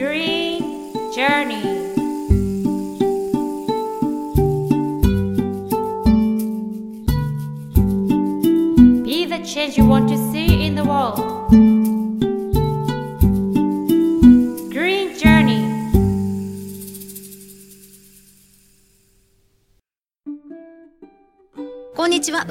[0.00, 0.62] Green
[1.12, 1.60] Journey.
[9.02, 10.29] Be the change you want to see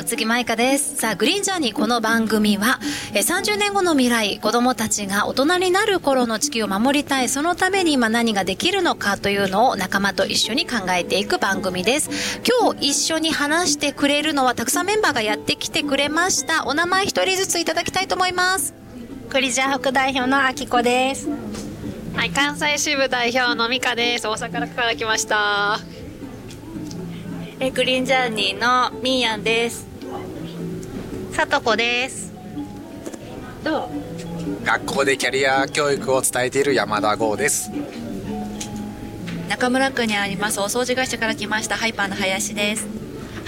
[0.09, 0.95] んにちは、宇津木舞香です。
[0.95, 2.79] さあ、グリーンジャーニーこの番組は、
[3.13, 12.41] えー30年後の未来、子供たちが大人になる頃の地球を守りたい、そのために今何ができるのかというのを仲間と一緒に考えていく番組です。
[12.61, 16.65] 今日一緒に話してくれるのは、たくさんメンバーがやってきてくれました。
[16.65, 18.73] お名前一人ずついただきたいと思います。
[19.29, 21.29] クリジャー副代表のあきこです。
[22.15, 24.27] はい、関西支部代表のミカです。
[24.27, 25.79] 大阪から来ました。
[27.59, 29.88] えグリーンジャーニーのミーヤンです。
[31.39, 32.33] さとこです。
[34.65, 37.71] 学校でキャリア教育を伝えている山田剛です
[39.47, 42.98] 中村区にありますお掃除会社から来ましたハイパーの林です。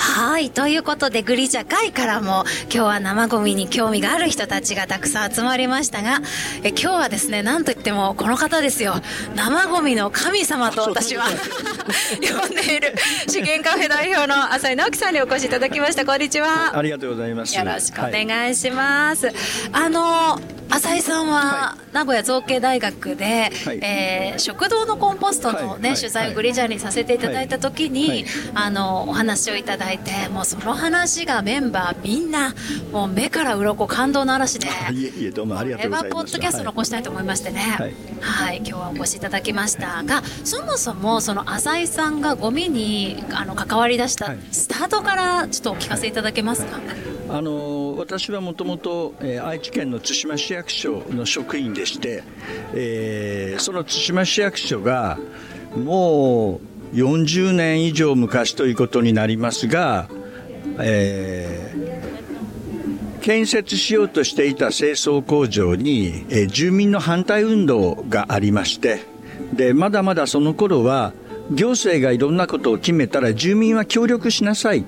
[0.02, 0.49] はい。
[0.49, 6.21] ということで、グリジャ会からも、今日は生ゴミに興味がある人たちがたくさん集まりましたが、
[6.63, 8.95] え今日はですね、なんといってもこの方ですよ。
[9.35, 11.25] 生ゴミの神様と私は
[12.19, 12.95] 呼んでいる、
[13.27, 16.03] 資源カフェ代表の浅井直樹さんにお越しいただきました。
[16.03, 16.75] こんにちは。
[16.75, 17.55] ありがとうございます。
[17.55, 19.31] よろしくおはい願いします。
[19.72, 20.41] あの、
[20.72, 32.53] 浅井さんは、名古屋造形大学で、はいえー食堂のコンポストのね、はいはい取材をグリジャーにさせていただいた時に、はいあの、お話をいただいて、もうその話がメンバーみんな、
[32.92, 36.14] もう目から鱗感動の嵐で、あいえいえどうもありがとうございます。
[36.14, 37.94] ァポッドキャスト残したいと思いましてね、はい。
[38.19, 44.39] はい、今日はお越しいただきましたが、そもそもその浅井さんがゴミにあの関わり出したはい。
[44.52, 46.80] スタートからちょっとお聞かせいただけますか？
[47.30, 52.23] あの私はもともとえー愛知県の津島市役所の職員でして、
[52.73, 55.17] えーその津島市役所が
[55.75, 60.09] もう40年以上昔ということになりますが、
[60.79, 62.02] えー
[63.22, 69.01] 建設しようとしていた清掃工場に、えー住民の反対運動がありまして
[69.53, 71.13] でまだまだその頃は
[71.51, 74.85] 行政がいろんなことを決めたら住民は協力しなさい。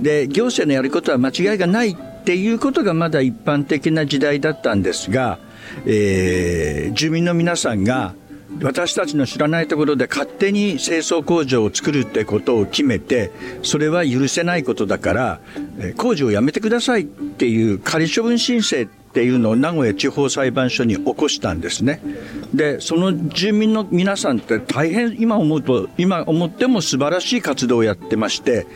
[0.00, 5.38] で行政のやることは間違いがないっていうことがまだ一般的な時代だったんですが、
[5.86, 8.14] えー住民の皆さんが
[8.62, 13.30] 私たちの知らないところで勝手に清掃工場を作るってことを決めて
[13.62, 15.40] それは許せないことだから、
[15.96, 22.00] 工事をやめてくださいっていう仮処分申請っっていうのを名古屋地方裁判所に起こしたんですね。
[22.52, 28.66] でその住民の皆さんって大変今思うと今思っても素晴らしい活動をやってまして、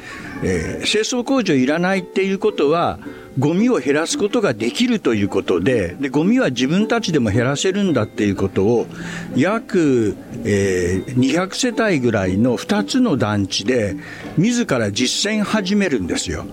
[0.43, 2.99] えー清掃工場いらないっていうことは
[3.39, 8.87] ゴミを減らすことができるということででゴミは自分たちでも減らせるんだっていうことを
[9.37, 13.97] 約、えー200世帯ぐらいの2つの団地で
[14.37, 16.45] 自ら実践始めるんですよ。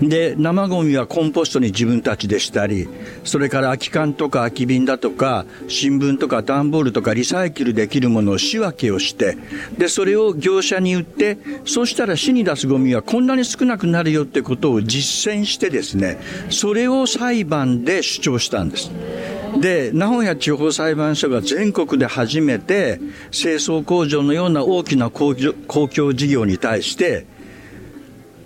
[0.00, 2.88] で生ゴミはコンポストに自分たちでしたり
[3.24, 9.36] それから空き缶とか空き瓶だとか新聞とか段ボールとかリサイクルできるものを仕分けをして
[9.76, 16.18] でそれを業者に売ってそうしたら市に出すゴミはこんなに少なくなるよってことを実践してですね
[16.48, 18.90] それを裁判で主張したんです。
[19.58, 23.00] で名古屋地方裁判所が全国で初めて
[23.32, 27.26] 清掃工場のような大きな公共事業に対して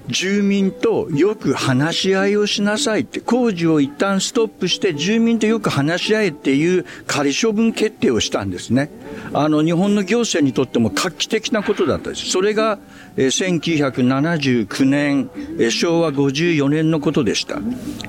[0.08, 8.90] 住民とよく話し合いをしなさいって、工事を一旦ストップして住民とよく話し合えっていう仮処分決定をしたんですね。
[9.32, 12.30] あの、日本の行政にとっても画期的なことだったです。
[12.30, 12.78] それが、
[13.16, 15.30] えー1979年、
[15.70, 17.58] 昭和54年のことでした。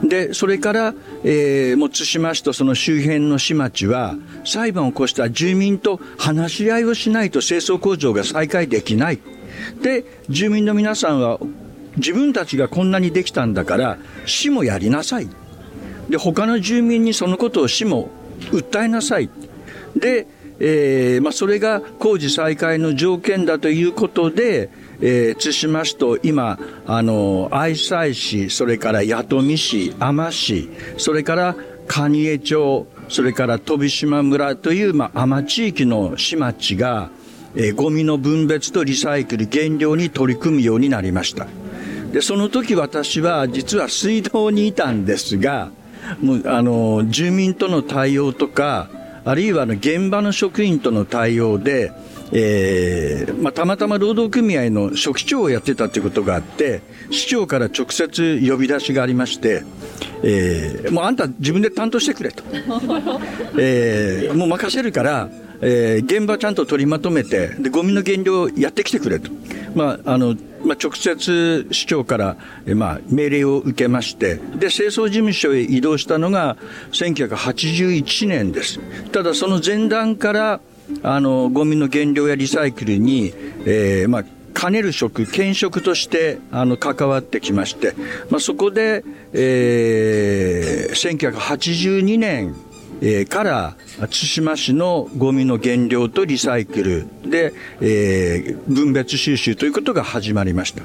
[0.03, 9.19] で、それから、えー、もう対馬市とその周辺の市町は、裁判を起こした住民と話し合いをしないと清掃工場が再開できない。
[9.81, 11.39] で、住民の皆さんは、
[11.97, 15.29] 自分たちがこんなにできたんだから市もやりなさい。
[16.09, 18.09] で他の住民にそのことを市も
[18.51, 19.29] 訴えなさい。
[19.95, 20.27] で、
[20.59, 24.69] えーまあ、それが工事再開の条件だということで、
[25.01, 31.55] えー対馬市と今あの愛西市それから弥富市海士市それから
[31.87, 37.09] 蟹江町それから飛島村という、まあ、海士地域の市町が
[37.55, 41.47] えーゴミの分別とリサイクル減量に取り組むようになりました。
[42.15, 45.71] でその時私は実は水道にいたんですが
[46.21, 48.89] もうあの住民との対応とか
[49.25, 51.91] あるいはあの現場の職員との対応で、
[52.31, 59.65] えーまあ、たまたま労働組合の書記長をやってたということがあって市長から直接呼び出しがありまして、
[60.23, 62.45] えーもうあんた自分で担当してくれと、
[63.59, 65.29] えーもう任せるから、
[65.61, 69.31] えー現場ちゃんと取りまとめてでゴミの減量やってきてくれと、
[69.75, 70.35] まああの
[70.65, 76.57] まあ、直接市長から、えまあ、命令を受けましてで清掃事務所へ移動したのが
[76.91, 78.79] 1981年です。
[79.11, 80.59] ただその前段から
[81.01, 83.33] あのゴミの減量やリサイクルに、
[83.65, 84.23] えーまあ
[84.55, 87.93] 兼ねる職、兼職としてあの関わってきまして、
[88.31, 89.03] まあ、そこで、
[89.33, 92.55] えー、1982年、
[93.05, 100.81] えーから対馬市のゴミの減量とリサイクルで、えー分別収集ということが始まりました。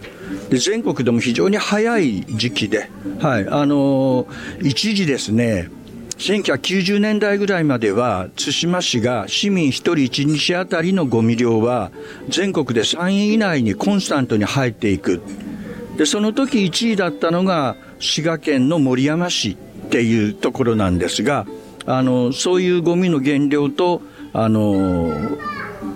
[0.51, 2.91] で全国でも非常に早い時期で、
[3.21, 5.71] はい、あのー一時ですね、
[6.19, 11.91] 1990年代ぐらいまでは対馬市が市民1人1日あたりのゴミ量は
[12.29, 15.23] 全国で3位以内にコンスタントに入っていく
[15.97, 21.47] でその時1位だったのが滋賀県の守山市っていうところなんですが
[21.97, 24.03] あのそういうゴミの原料と
[24.33, 25.13] あの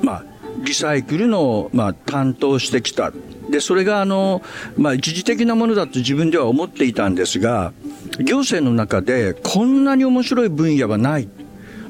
[0.02, 0.24] まあ
[0.58, 3.12] リサイクルの、まあ、担当してきた
[3.50, 4.42] でそれがあの、
[4.76, 7.72] まあ、一時的なものだと自分では思っていたんですが
[8.18, 11.28] 行政の中でこんなに面白い分野はない。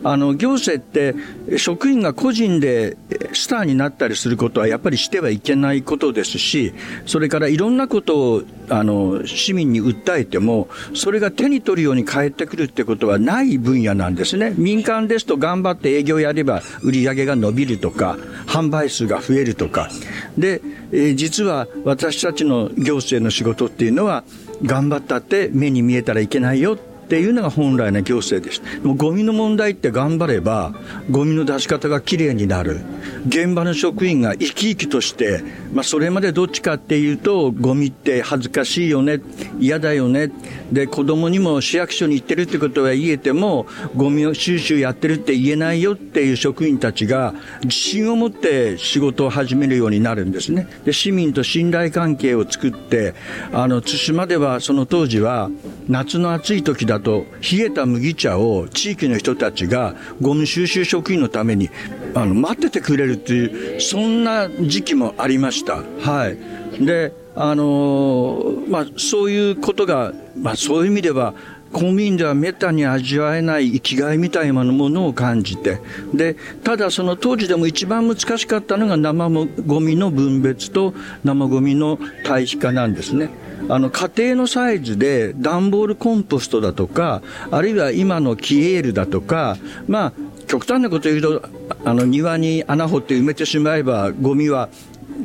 [0.04, 2.96] あの行政って職員が個人で
[3.32, 6.74] スターになったりすることはやっぱりしてはいけないことですし
[7.06, 14.54] それからいろんなことをあの市民に訴えてもそれが手に取るように返ってくるってことはない分野なんですね。
[14.56, 18.16] 民間ですと頑張って営業やれば売り上げが伸びるとか
[18.46, 19.88] 販売数が増えるとか。
[20.36, 20.60] で、
[20.92, 24.24] え実は私たちの行政の仕事っていうのは
[24.62, 28.84] 頑張ったって目に見えたらいけないよってていうのが本来の行政でした。
[28.84, 30.74] もゴミの問題って頑張れば、
[31.12, 32.80] ゴミの出し方がきれいになる。
[33.28, 39.20] 現場の職員が生き生きとして、まあそれまでどっちかっていうと、ゴミって恥ずかしいよね、
[39.60, 40.32] 嫌だよね。
[40.72, 47.32] で、子供にも市役所に行ってるってことは言えても、ゴミを収集やってるって言えないよっていう職員たちが、
[47.62, 50.66] 自信を持って仕事を始めるようになるんですね。
[50.84, 53.14] で、市民と信頼関係を作って、
[53.52, 55.48] あの、対馬ではその当時は、
[55.86, 61.70] 夏の暑い時だと冷えた麦茶を地域の人たちがゴミ収集職員のために
[62.14, 65.82] あの待っててくれるっていうそんな時期もありました。
[66.00, 66.84] はい。
[66.84, 71.34] で、あのーまあそういうことが、まあそういう意味では
[71.74, 75.80] 公務員ではめったに味わえない生きがいみたいなものを感じて
[76.14, 79.28] でただその当時でも一番難しかったのが生
[79.66, 80.94] ゴミの分別と
[81.24, 83.28] 生ゴミの堆肥化なんですね。
[83.68, 89.56] あの家庭のサイズで段ボールコンポストだとかあるいは今のキエールだとか
[89.88, 90.12] まあ
[90.46, 91.42] 極端なこと言うと
[91.84, 94.68] あの庭に穴掘って埋めてしまえばゴミは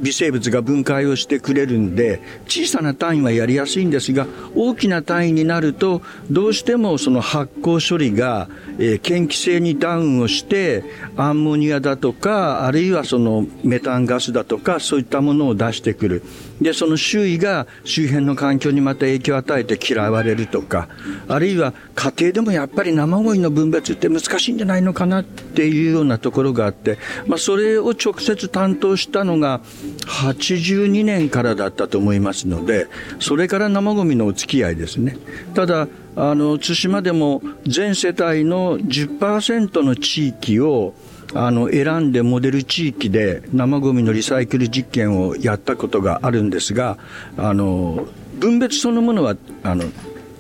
[0.02, 8.48] 微生物が分解をしてくれるんで小さな単位はやりやすいんですが大きな単位になるとどうしてもその発酵処理が、
[8.78, 10.84] えー嫌気性にダウンをして
[11.18, 16.24] アンモニアだとかあるいはそのメタンガスだとかそういったものを出してくる。
[16.62, 20.90] でその周囲が周辺の環境にまた影響を与えて嫌われるとか
[21.28, 26.98] あるいは家庭でもやっぱり生ゴミの分別って難しいんじゃないのかなっていうようなところがあって、
[27.28, 29.62] まあ、それを直接担当したのが
[30.06, 32.88] 82年からだったと思いますので
[33.20, 35.18] それから生ゴミのお付き合いですね。
[35.54, 40.94] ただあの対馬でも全世帯の10%の地域を
[41.34, 46.98] あの選んでモデル地域で生ゴミのリサイクル実験をやったことがあるんですが
[47.38, 48.08] あの
[48.40, 49.86] 分別そのものはあの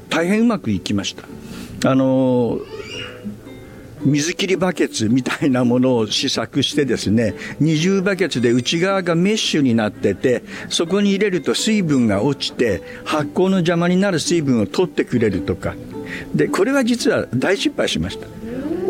[0.09, 1.23] 大変うまくいきました。
[1.89, 2.59] あの
[4.01, 15.75] 水切りバケツみたいなものを試作してですね二重バケツで内側がメッシュになっててそこに入れると水分が落ちて発酵の邪魔になる水分を取ってくれるとか
[16.33, 18.27] でこれは実は大失敗しました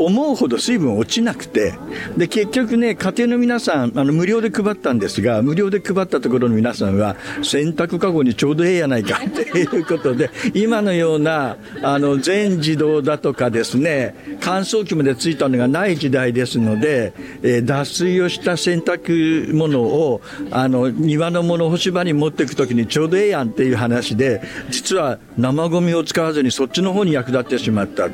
[0.06, 1.74] 思うほど水分落ちなくて
[2.18, 28.10] で結局ね家庭の皆さんあの無料で配ったんですが無料で配ったところの皆さんは洗濯かごにちょうどええやないかっていうことで今のようなあの全自動だとかですね乾燥機までついたのがない時代ですので、えー脱水をした洗濯物をあの庭の物干し場に持っていく時にちょうどええやんっていう話で実は生ゴミを使わずにそっちの方に役立ってしまった。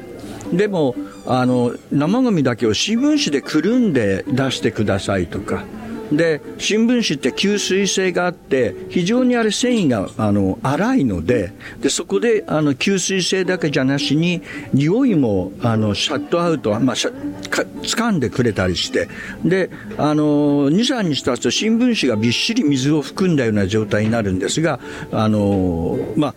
[0.54, 5.64] でもあの生ゴミだけを新聞紙でくるんで出してくださいとか。
[6.12, 14.42] で新聞紙って吸水性があって非常にあれ繊維があの粗いのででそこであの吸水性だけじゃなしに
[14.74, 19.08] 匂いもあのシャットアウト、まあ、シャか掴んでくれたりして。
[19.44, 24.80] であの2、3日経つと新聞紙がびっしり水を含んだような状態になるんですが
[25.12, 26.36] あのまあ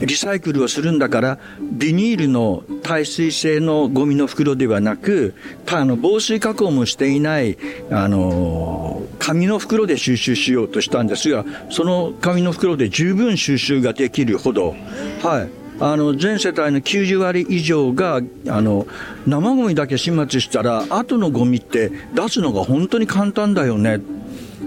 [0.00, 5.34] リサイクルをするんだから、ビニールの耐水性のゴミの袋ではなく、
[5.70, 7.56] あの防水加工もしていない、
[7.90, 14.74] あの紙の袋で収集しようとしたんですが、その紙の袋で十分収集ができるほど、
[15.22, 15.64] はい。
[15.80, 18.86] あの全世帯の90割以上があの
[19.26, 24.00] 生ゴミだけ始末したら後のゴミって出すのが本当に簡単だよね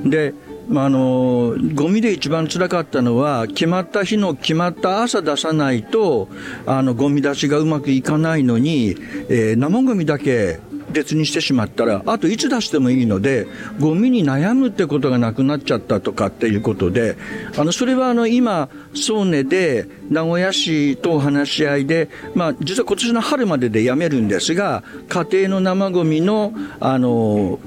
[0.04, 0.34] で
[0.70, 6.28] まあ、あのゴミで一番つらかったのは決まった日の決まった朝出さないと
[6.66, 8.98] あのゴミ出しがうまくいかないのに、
[9.30, 10.60] えー、生ゴミだけ
[10.90, 13.48] 別にしてしまったらあといつ出してもいいので
[13.80, 17.18] ゴミに悩むってことがなくなっちゃったとかっていうことで
[17.58, 27.60] あのそれはあの今総根で名古屋市と話し合いで、まあ、実は今年の春まででやめるんですが家庭の生ゴミのあの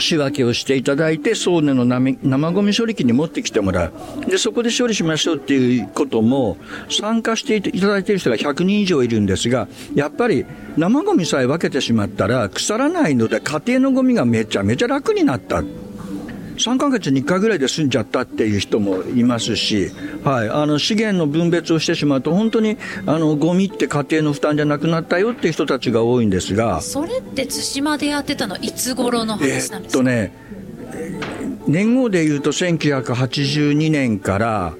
[0.00, 4.30] 仕分けをしていただいて、そうねの生ゴミ処理機に持ってきてもらう。
[4.30, 6.56] で、そこで処理しましょうっていうことも、
[6.88, 10.44] 参加していただいている人が100人以上いるんですが、やっぱり
[10.76, 15.62] 生ゴミさえ分けてしまったら腐らないので、家庭のゴミがめちゃめちゃ楽になった。
[16.60, 19.90] 3ヶ月に1回ぐらいで済んじゃったっていう人もいますし、
[20.22, 22.76] はい、あの資源の分別をしてしまうと、本当に
[23.06, 30.32] あのゴミって家庭の負担じゃなくなったよっていう人たちが多いんですが、それって対馬でやってたの、いつ頃の話なんですか、えっとね、
[31.66, 34.74] 年号でいうと1982年から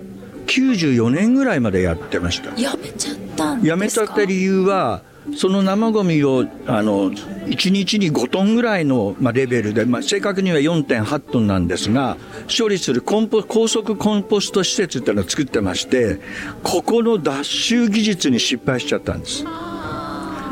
[0.47, 2.51] 94年ぐらいまでやってました。
[2.61, 5.03] やめちゃったんやめちゃった理由は、
[5.37, 12.17] その生ゴミをあの1日に5トンぐらいの、まあ、レベルで、まあ、正確には4.8トンなんですが、
[12.57, 16.21] 処理するコンポ高速コンポスト施設っていうのを作ってまして、
[16.63, 19.45] ここの脱臭技術に失敗しちゃったんです。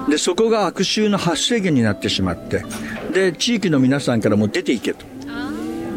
[0.08, 2.64] で、そこが悪臭の発生源になってしまって、
[3.12, 5.17] で、地域の皆さんからも出ていけと。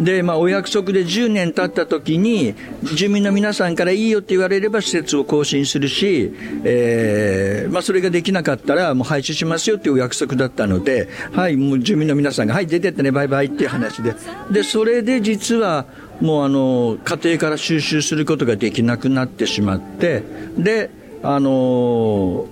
[0.01, 2.55] で、まあ、お約束で10年経った時に、
[2.95, 14.15] 住民の皆さんからいいよって言われれば施設を更新するし、えー、まあ、それができなかったら、もう廃止しますよっていうお約束だったので、はい、もう住民の皆さんが、はい、出てってね、バイバイっていう話で。
[14.49, 15.85] で、それで実は、
[16.19, 20.23] もうあの、家庭から収集することができなくなってしまって、
[20.57, 20.89] で、
[21.21, 21.49] あの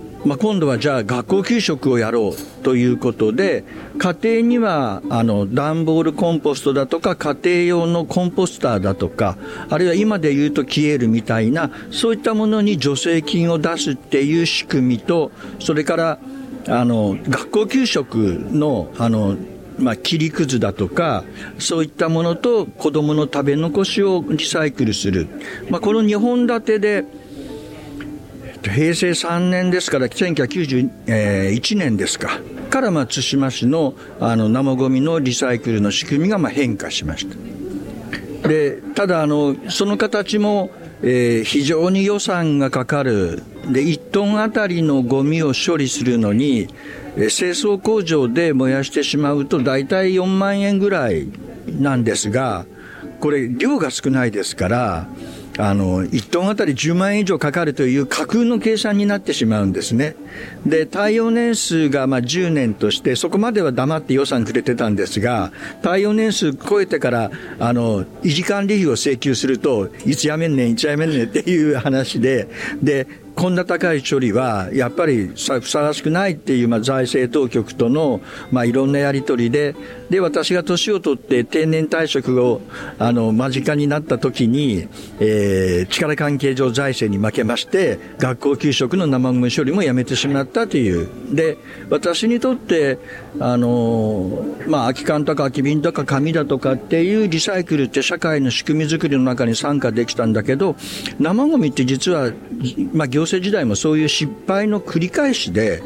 [0.06, 3.64] ーまあ、今度はじゃあ学校給食をやろうということで、
[3.98, 9.38] 家庭にはあの段ボールコンポストだとか、家庭用のコンポスターだとか、
[9.70, 16.18] あるいは今で言うと消えるみたいな、そういったものに助成金を出すっていう仕組みと、それから
[16.68, 18.16] あの学校給食
[18.52, 19.36] のあの
[19.78, 21.24] まあ、切りくずだとか、
[21.58, 25.26] そういったものと子供の食べ残しをリサイクルする。
[25.70, 27.04] まあ、この2本立てで、
[28.62, 38.48] 平成3年ですから、1991年ですか、から対馬市のあの生ごみのリサイクルの仕組みがまあ変化しました。
[38.48, 40.70] でただあの、その形も、
[41.02, 46.68] えー、非常に予算がかかる、で1トンあたりのゴミを処理するのに、
[47.16, 51.28] えー、清掃工場で燃やしてしまうと、大体4万円ぐらい
[51.66, 52.66] なんですが、
[53.20, 55.08] これ、量が少ないですから、
[55.60, 60.16] あの、1トンあたり10万円以上かかるという架空の計算になってしまうんですね。
[60.64, 65.52] で、耐用年数がまあ10年として、そこまでは黙って予算くれてたんですが、
[65.82, 72.48] 耐用年数超えてから、あの、維持管理費を請求すると、いつやめんねん、いつやめんねん っていう話で、
[72.82, 79.74] で、こんな高い処理はやっぱりふさわしくないっていう、まあ、財政当局との、まあ、いろんなやり取りで、
[80.10, 82.60] で、私が年を取って定年退職を、
[82.98, 84.88] あの、間近になった時に、
[85.20, 91.08] えー、力関係上財政に負けまして、学校給食の生ゴミ処理もやめてしまったという。
[91.32, 91.56] で、
[91.90, 92.98] 私にとって、
[93.38, 100.74] あの、まあ、空き缶とか空き瓶とか紙だとかっていうリサイクルって社会の仕組み作りの中に参加できたんだけど、
[101.20, 102.32] 生ゴミって実は、
[102.92, 105.82] まあ、行政時代もそういう失敗の繰り返しで、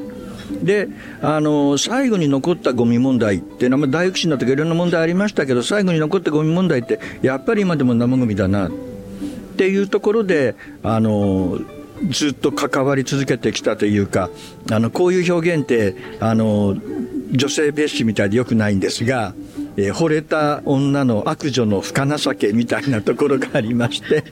[0.51, 0.89] で、
[1.23, 8.71] あの、最後に残ったゴミ問題っていうのは、大福祉の時いろんな問題ありましたけど、最後に残ったゴミ問題って、やっぱり今でも生ゴミだな、っ
[9.57, 11.59] ていうところで、あの、
[12.11, 14.31] ずっと関わり続けてきたというか、
[14.71, 16.77] あの、こういう表現って、あの、
[17.31, 19.35] 女性蔑視みたいでよくないんですが、
[19.77, 24.25] えー、惚れた女の悪女の深情けみたいなところがありまして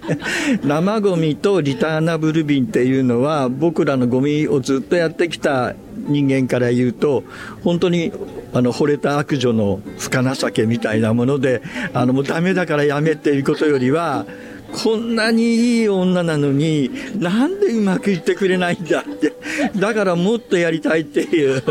[0.62, 7.25] 生ゴミとリターナブル瓶っていうのは僕らのゴミをずっとやってきた人間から言うと
[7.62, 8.12] 本当に
[8.52, 11.62] あの惚れた悪女の深情けみたいなもので
[11.94, 14.26] あのもうダメだからやめっていうことよりは
[14.72, 19.34] こんなにいい女なのになんでうまくいってくれないんだって
[19.78, 21.62] だからもっとやりたいっていう。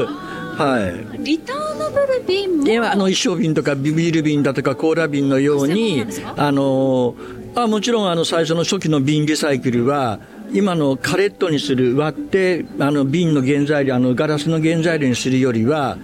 [0.58, 2.64] はい、リターナブル瓶も？
[2.64, 6.06] ではあの一升瓶とかビール瓶だとかコーラ瓶のように
[6.38, 7.16] あの
[7.56, 10.20] あもちろんあの最初の初期の瓶リサイクルは
[10.54, 15.98] 今のカレットにする割ってあの瓶の原材料あのガラスの原材料にするよりは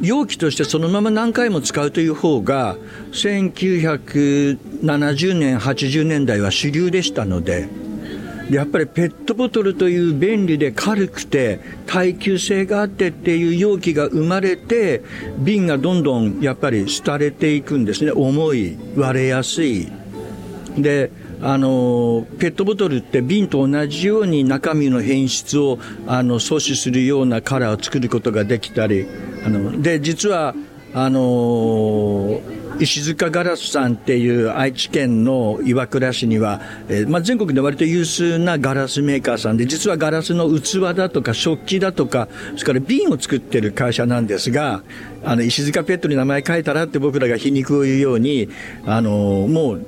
[0.00, 2.76] 容器としてそのまま何回も使うという方が
[3.12, 7.68] 1970年80年代は主流でしたので
[8.52, 15.02] やっぱりペットボトルという便利で軽くて耐久性があってっていう容器が生まれて
[15.38, 18.12] 瓶がどんどんやっぱり廃れていくんですね。
[18.12, 19.90] 重い割れやすい。
[20.76, 29.06] であのペットボトルって瓶と同じように中身の変質をあの阻止するようなカラーを作ることができたり
[29.44, 30.54] あので実は
[30.94, 32.40] あの
[32.82, 44.82] 石塚ガラスさんっていう愛知県の岩倉市には、えーまあ、全国で割と有数なガラスメーカーさんで実はガラスの器だとか食器だとかそれから瓶を作ってる会社なんですが
[45.24, 48.48] あの石塚ペットに名前書いたらって僕らが皮肉を言うように
[48.84, 49.86] あのもう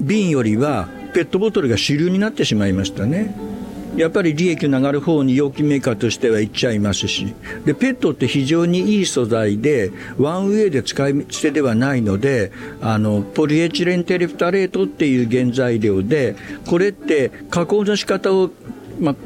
[0.00, 3.49] 瓶よりはペットボトルが主流になってしまいましたね。
[3.96, 18.50] やっぱり利益の上がる方に容器メーカーとしては行っちゃいますしでペットって非常にいい素材でワンウェイで使い捨てではないのであのポリエチレンテレフタレートっていう原材料でこれって加工の仕方を、
[18.98, 19.16] まあ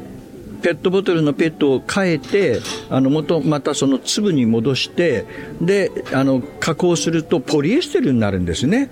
[0.61, 5.27] ペットボトルのペットを変えてあの元またその粒に戻して
[5.61, 8.89] であの加工するとポリエステルになるんですね。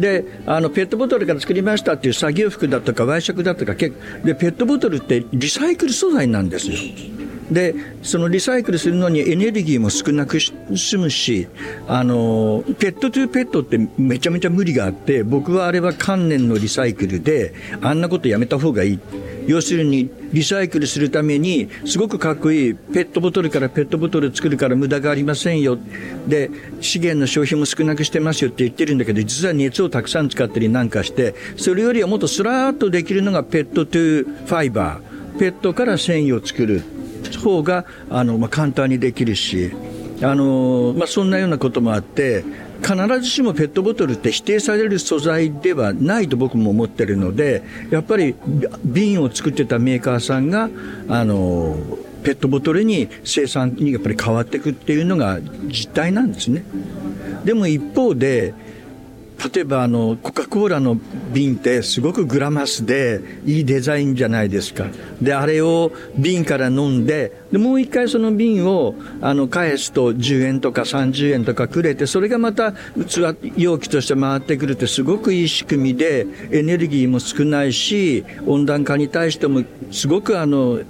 [0.00, 3.90] であのペットボトルから作りましたっていう作業服だとかワイシャクだとかで
[4.34, 6.74] ペットボトルってリサイクル素材なんですよ。
[7.50, 11.48] でそのリサイクルするのにエネルギーも少なく済むし
[11.86, 19.00] あのペットトゥーペットってめちゃめちゃ無理があって僕はあれは観念のリサイクルであんなことやめた方がいい。
[19.46, 25.78] 要するにリサイクルするためにすごくかっこいいペットボトルからペットボトル作るから無駄がありませんよ。
[26.26, 26.50] で
[26.82, 35.07] 資源の消費も少なくしてますよって言ってるんだけど実は熱をたくさん使ったりなんかしてそれよりはもっとスラーっとできるのがペットトゥーファイバー。
[35.38, 36.82] ペットから繊維を作る
[37.42, 39.72] 方があの、まあ、簡単にできるし
[40.22, 42.44] あの、まあ、そんなようなこともあって
[42.82, 48.36] 必ずしもペットボトルって否定される素材ではないと僕も思ってるのでやっぱり
[48.84, 50.70] 瓶を作ってたメーカーさんが
[51.08, 51.76] あの
[52.22, 56.64] ペットボトルに生産にやっぱり変わっていくっていうのが実態なんですね。
[57.44, 58.54] でも一方で
[59.52, 60.98] 例えばあのコカ・コーラの
[61.32, 64.86] 瓶ってすごくグラマスでいいデザインじゃないですか。
[65.22, 80.80] であれを瓶から飲んででもう一回その瓶をあの返すと10円とか30円とかくれてそれがまた器容器として回ってくるってすごくいい仕組みでエネルギーも少ないし温暖化に対してもすごくあの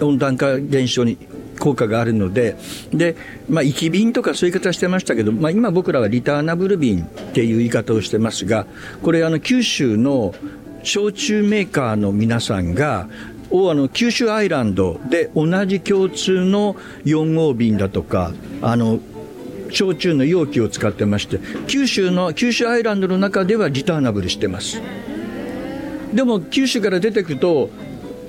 [0.00, 1.18] 温暖化現象に
[1.62, 2.56] 効果があるので、
[2.92, 3.14] で、
[3.48, 8.66] まあ、き瓶とかそういう言い方してましたけど、まあ、今僕らはリターナブル瓶っていう言い方をしてますが、
[9.00, 10.34] これあの九州の
[10.82, 13.08] 焼酎メーカーの皆さんが、
[13.50, 18.98] をあの九州アイランドで同じ共通の4号瓶だとか、あの
[19.70, 24.82] 焼酎の容器を使ってまして、九州の、九州アイランドの中ではリターナブルしてます。
[26.12, 27.70] でも九州から出てくと、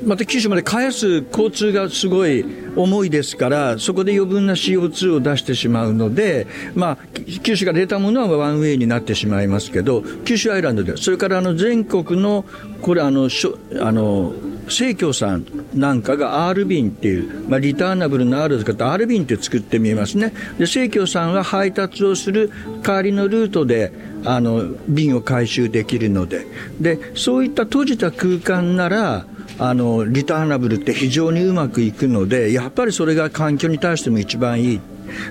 [0.06, 6.98] また九州まで返す交通がすごい重いですからそこで余分な CO2 を出してしまうので、まあ、
[7.44, 12.46] 九州から出たものはワンウェイになってしまいますけど九州アイランドではそれからあの全国の
[12.82, 14.34] これあのしょあの
[14.70, 20.34] 生協さんなんかが R 便っていう、まあ、リターナブルの R を使って R 便って作ってみえますね。
[20.58, 23.92] で生協さんは配達をする代わりのルートで
[24.26, 26.46] あの便を回収できるので。
[26.80, 29.26] でそういった閉じた空間なら
[29.60, 34.82] あのリターナブルって非常にうまくいくのでやっぱりそれが環境に対しても一番いい。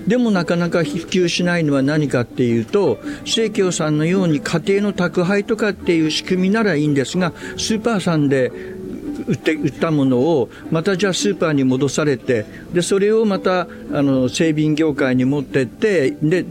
[0.07, 8.53] でもなかなか普及しないのは何かっていうと生協さんのように家庭の宅配とかっていう仕組みならいいんですがスーパーさんで
[9.27, 13.67] 売って売ったものをまたじゃあスーパーに戻されてでそれをまたあ
[14.03, 16.45] の整備業界に持ってってで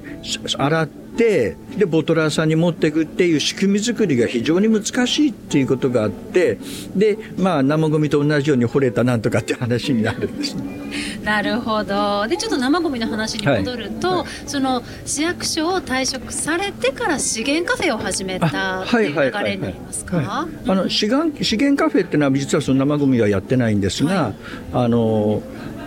[0.58, 6.58] 洗っててでボトラーさんに持っていくっていう仕組み作りが非常に難しいっていうことがあって
[6.96, 10.64] でまあ生ゴミと同じように掘れたなんとかって話になるんです、ね、
[11.24, 12.28] なるほど。
[12.28, 14.18] でちょっと生ゴミの話に戻ると、はい。
[14.20, 20.48] はい、その市役所を退職されてから資源カフェを始めたっていう流れになりますか？
[20.68, 24.34] あの資源資源カフェっていうのは実はその生ゴミはやってないんですが、はい、
[24.74, 25.42] あの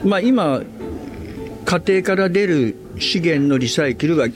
[0.04, 0.62] まあ今
[1.64, 4.28] 家庭から出る資源のリサイクルは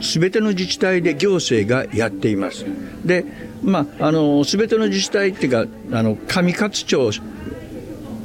[0.00, 2.64] 全ての自治体で行政がやっています。
[3.04, 3.24] で、
[3.62, 7.10] まあ、あの、全ての自治体っていうか、あの、上勝町、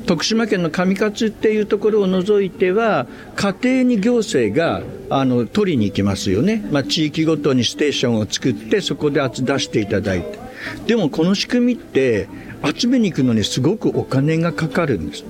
[0.06, 10.40] 徳島県の上勝っていうところを除いては、家庭に行政があの取りに行きますよね、まあ、地域ごとにステーションを作って、そこで出していただいて。
[10.88, 12.28] でもこの仕組みって、
[12.76, 15.24] 集めに行くのにすごくお金がかかるんです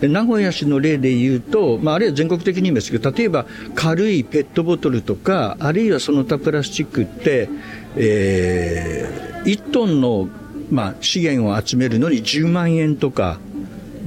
[0.00, 7.48] 名古屋市の例で言うと、まあ、あるいは全国的に言いますけど例えば軽いペットボトルとかあるいはその他プラスチックって、
[7.96, 10.28] えー1トンの、
[10.70, 13.38] まあ、資源を集めるのに10万円とか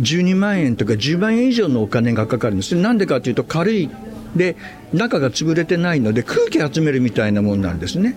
[0.02, 3.90] 12万円とか10万円以上のお金がかかるんですなんでかというと軽い
[4.36, 4.58] で
[4.94, 8.16] 中が潰れてないので空気集めるみたいなもんなんですね。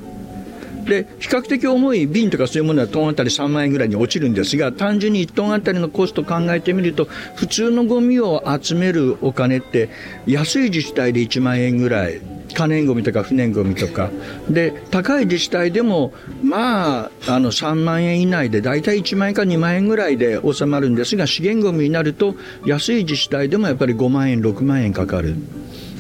[0.85, 9.90] で比較的重い瓶とかそういうものはトンあたり3万円ぐらいに落ちるんですが単純に1トンあたりのコストを考えてみると普通のゴミを集めるお金って
[10.27, 12.21] 安い自治体で1万円ぐらい
[12.55, 14.11] 可燃ゴミとか不燃ゴミとか
[14.49, 22.35] で高い自治体でもまああの3万円以内で大体1万円か2万円ぐらいで収まるんですが資源ゴミになると
[22.66, 25.37] 安い自治体でもやっぱり5万円6万円かかる。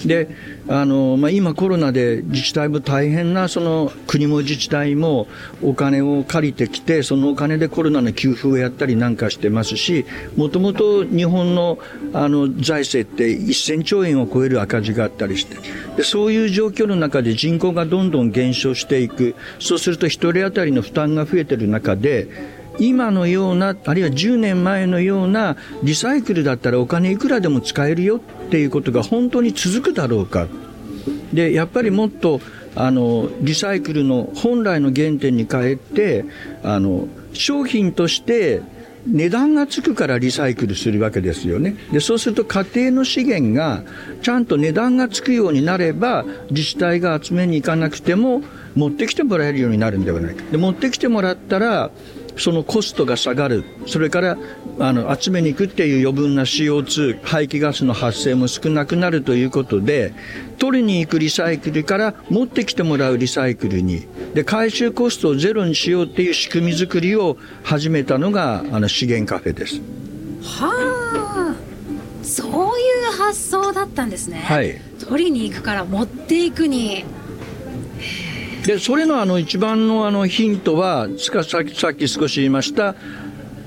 [0.06, 0.28] で
[0.68, 5.26] あの、まあ、今、コロナで自治体も大変なその国も自治体も
[5.62, 10.04] お金を借りてきてそのお金でコロナの給付をやったりなんかしてますし
[10.36, 11.78] もともと日本の
[12.12, 15.56] あの財政って1000兆円を超える赤字があったりして
[15.96, 19.34] でそういう状況の中で人口がどんどん減少していく。
[19.58, 22.28] そうすると1人当たりの負担が増えている中で
[22.78, 30.46] 今のようなあるいは10年前のようなリサイクルだったらお金いくらでも使えるよっていうことが本当に続くだろうか。
[31.32, 32.40] でやっぱりもっと
[32.74, 36.24] あのリサイクルの本来の原点に変えて
[36.62, 38.62] あの商品として
[39.06, 41.76] 値段がつくからリサイクルするわけですよね。
[41.92, 43.82] でそうすると家庭の資源が
[44.22, 48.42] ちゃんと値段がつくようになれば自治体が集めに行かなくても
[48.76, 50.44] 持ってきてもらえるようになるんではないか。
[50.50, 51.90] で持ってきてもらったら
[52.36, 54.38] そのコストが下がる、それから
[54.78, 60.14] あの集めに行くっていう余分な CO2、排気ガスの発生も少なくなるということで、
[60.58, 69.80] 取りに行くリサイクルから持ってきてもらうリサイクルに、で回収コストをゼロにしようっていう仕組み作りを始めたのがあの資源カフェです。
[70.42, 71.72] はあ。
[72.22, 72.52] そうい
[73.08, 74.80] う発想だったんですね、はい。
[75.08, 77.04] 取りに行くから持っていくに
[78.66, 82.94] でそれのあの一番のあのヒントはさっきさっき少し言いました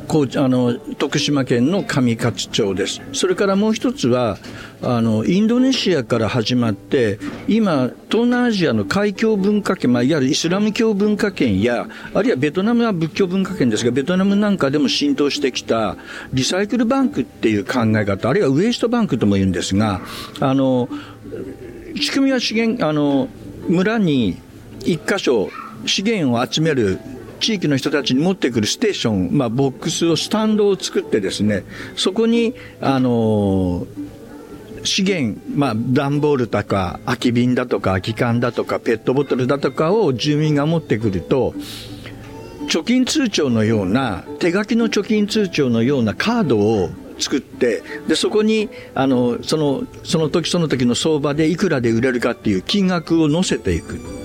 [0.08, 3.02] こうあの徳島県の上勝町です。
[3.12, 4.38] それからもう一つは
[4.82, 15.98] あのインドネシアから始まって今東南アジアの海峡文化圏、まあ、いわゆるイスラム教文化圏やあるいはベトナムは仏教文化圏ですがベトナムなんかでも浸透してきた
[16.32, 20.02] リサイクルバンクっていう考え方あるいはウエストバンクとも言うんですが
[20.40, 20.88] あの
[22.00, 23.28] 仕組みは資源あの
[23.68, 24.38] 村に
[24.86, 25.50] 一箇所
[25.86, 27.00] 資源を集める
[27.40, 31.64] 地域の人たちに持ってくるステーション、まあ、ボックスをスタンドを作ってですね
[31.96, 33.86] そこにあの
[34.84, 41.54] 資源、まあ、段ボールとか空き瓶だとか空き缶だとかペットボトルだとかを住民が持ってくると
[42.68, 54.25] 貯金通帳のような手書きの貯金通帳のようなカードを作ってでそこにあのそのその時その時の相場でいくらで売れるかっていう金額を載せていく。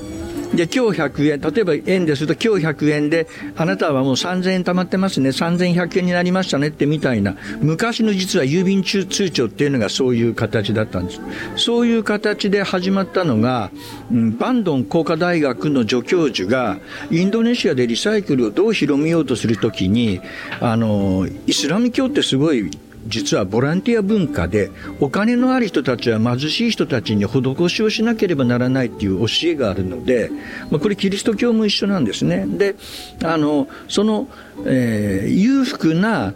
[0.54, 5.30] で今日100円例えば円ですると今日100円であなたはもう3000円貯まってますね。
[5.30, 7.36] 3100円になりましたねってみたいな。
[7.60, 11.20] 昔の実は郵便通帳っていうのがそういう形だったんです。
[11.56, 13.70] そういう形で始まったのが、
[14.12, 16.78] うん、バンドン工科大学の助教授が
[17.10, 20.20] インドネシアでリサイクルをどう広めようとするときに
[20.60, 22.70] あのイスラム教ってすごい
[23.06, 30.30] 実はボランティア文化でお金のある人たちは貧しい人たちに施しをしなければならないっていう教えがあるので、
[30.70, 32.46] まあ、これキリスト教も一緒なんですね。
[32.46, 32.76] で
[33.24, 34.28] あのその、
[34.66, 36.34] えー、裕福な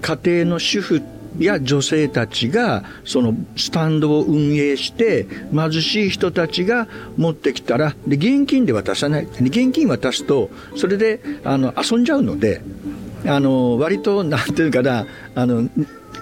[0.00, 1.02] 家庭の主婦
[1.38, 12.62] や女性たちがそのスタンドを運営して貧しい人たちが持ってきたらで現金で渡さない現金渡すとそれであの遊んじゃうので
[13.26, 15.68] あの割となんていうかなあの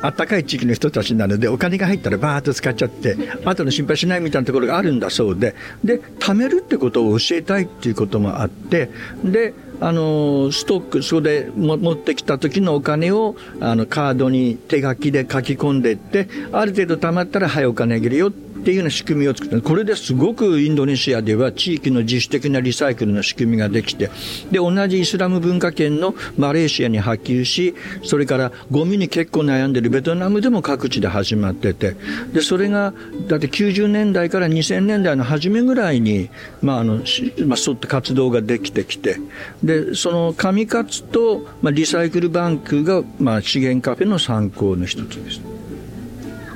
[0.02, 8.90] あったかい地域の人たちなのでお金が入ったらバーッと使っちゃって後の心配しないみたいなところがあるんだそうでで貯めるってことを教えたいっていうこともあって
[9.24, 24.08] であのストックそこで持ってきた時のお金をあのカードに手書きで書き込んでってある程度貯まったらはいお金あげるよってっていうような仕組みを作ったこれですごくインドネシアでは地域の自主的なリサイクルの仕組みができて
[24.52, 31.96] で同じイスラム文化圏のマレーシアに波及しそれからゴミに結構悩んでるベトナムでも各地で始まってて
[32.32, 32.94] でそれが
[33.26, 37.00] だって90年代から2000年代の初めぐらいに、まああの
[37.46, 39.16] まあ、そういった活動ができてきて
[39.64, 45.61] でその上勝と、まあ、リサイクルバンクが、まあ、資源カフェの参考の一つです。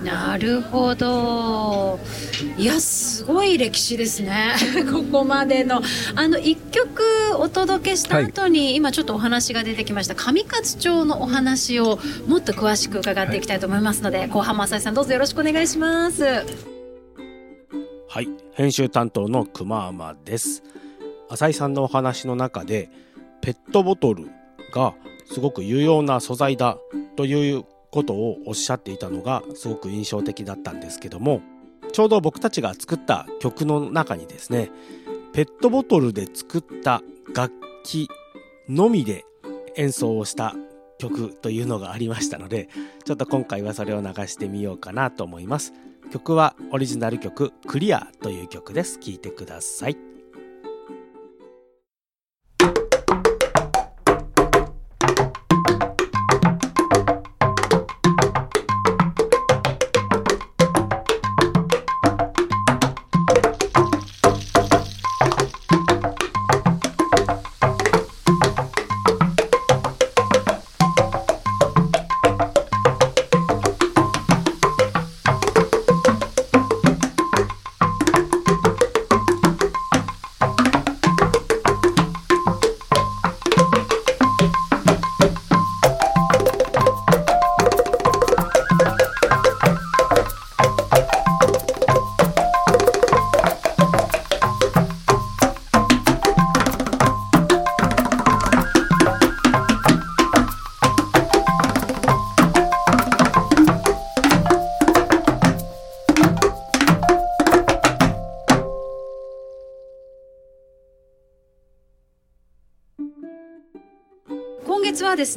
[0.06, 1.98] なるほど。
[2.56, 4.54] いやすごい歴史ですね。
[4.88, 5.82] ここまでの。
[6.14, 7.02] あの1曲
[7.38, 16.24] お届けした後に、はい、今ちょっとお話が出てきました上勝町のお話をもっと詳しく伺っていきたいと思いますので、はい、後半も浅井さんどうぞよろしくお願いします。
[16.24, 18.28] はい。
[18.52, 20.62] 編集担当の熊天です。
[21.28, 22.88] 浅井さんのお話の中で
[23.40, 24.28] ペットボトル
[24.72, 26.78] がすごく有用な素材だ
[27.16, 27.64] という
[27.96, 31.40] ことをおっしゃっていたのがすごく印象的だったんですけども
[31.92, 34.70] ちょうど僕たちが作った曲の中にですね
[35.32, 37.00] ペットボトルで作った
[37.34, 37.54] 楽
[37.84, 38.08] 器
[38.68, 39.24] のみで
[39.76, 40.54] 演奏をした
[40.98, 42.68] 曲というのがありましたので
[43.06, 45.72] ちょっと今回はそれを流してみようかなと思います。
[46.12, 48.98] 曲はオリジナル曲クリアという曲です。
[48.98, 50.15] 聴いてください。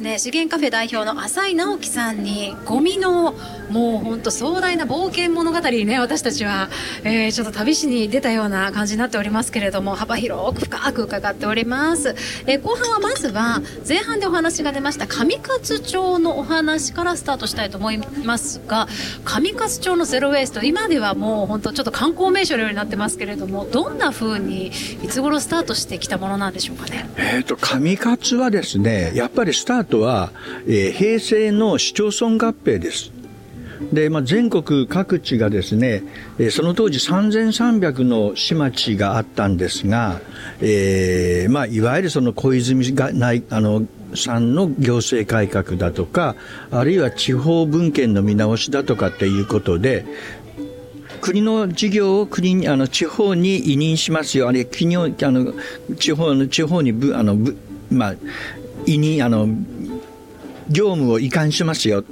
[0.00, 3.34] すね資源カフェ代表の浅井直樹さんにゴミの
[3.70, 6.68] もう本当壮大な冒険物語にね私たちは、
[7.04, 18.88] えー、ちょっと旅しに出たような感じになっておりますけれども幅広く深く伺っております、えー、後半はまずは前半でお話が出ました上勝町のお話からスタートしたいと思いますが
[19.24, 24.72] 上勝町のゼロウェイスト今ではもう本当ちょっと観光名所のようになってますけれどもどんな風にい
[25.08, 27.08] つ頃スタートしてきたものなんでしょうかね？
[27.16, 30.30] えっ、ー、と上勝はですねやっぱりスタートは、
[30.66, 33.12] えー、平成の市町村合併です。
[33.92, 36.02] で、まあ、全国各地がですね、
[36.38, 40.20] えー、その当時3300の市町があったんですが、
[40.60, 46.34] えーまあ、いわゆるその小泉がないあのさんの行政改革だとか
[46.70, 50.04] あるいは地方分権の見直しだとかっていうことで
[51.20, 54.48] 国の事業を国にあの地方に委任しますよ。
[54.48, 55.52] あるいは国をあの
[55.96, 57.56] 地方の地方にぶあのぶ、
[57.90, 58.14] まあ、
[58.86, 59.46] 委任あの
[60.70, 62.04] 業務を移管しますよ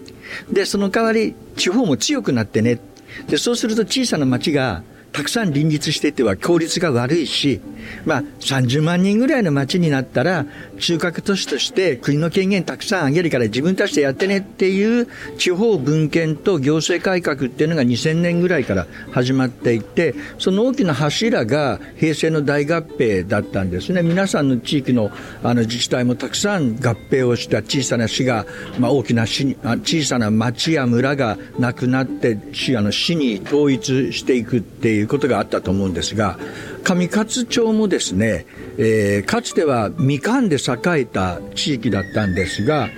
[0.51, 2.81] で、その代わり、地方も強くなってね。
[3.29, 7.61] で、そうすると小さな町が、たくさん林立していては効率が悪いし、
[8.05, 10.47] まあ、30万人ぐらいの町になったら、
[10.79, 24.03] 中核都市として国の権限たくさんあげるから自分たちでやってねっていう地方分権と行政改革っていうのが2000年ぐらいから始まっていて、その大きな柱が平成の大合併だったんですね。
[24.03, 25.11] 皆さんの地域の
[25.43, 28.47] あの自治体もたくさん合併をした小さな市が、
[28.79, 36.39] まあ、大きな市小さな町や村がなくなって市あの市に統一していくっていういうことがあったと思うんですが、
[36.85, 38.47] 上勝町もですね、
[38.79, 42.89] えー、かつてはみかんで栄えた地域だったんですが、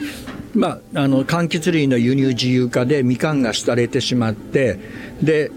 [0.55, 4.79] まあ、あの柑橘類の輸入自由化でみかんが廃れてしまって
[5.23, 5.51] で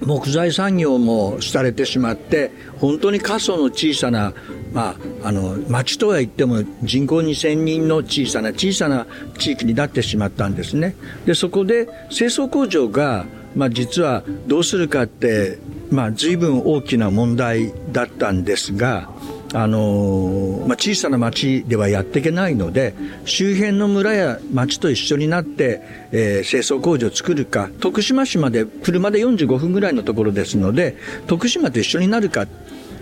[0.00, 4.34] 木材産業も廃れてしまって本当に過疎の小さな、
[4.72, 9.06] まあ、あの町とは言っても人口2000人の小さな小さな
[9.38, 10.94] 地域になってしまったんですね。
[11.24, 15.58] でそこで清掃工場がまあ、実はどうするかって、
[15.90, 19.08] まあ、随分大きな問題だったんですが、
[19.54, 22.92] あのまあ、小さな町ではやっていけないので
[23.24, 30.96] 周辺の村や町と一緒になって、えー、清掃工場を作るか徳島市まで車で45分ぐらいのところですので
[31.28, 32.48] 徳島と一緒になるか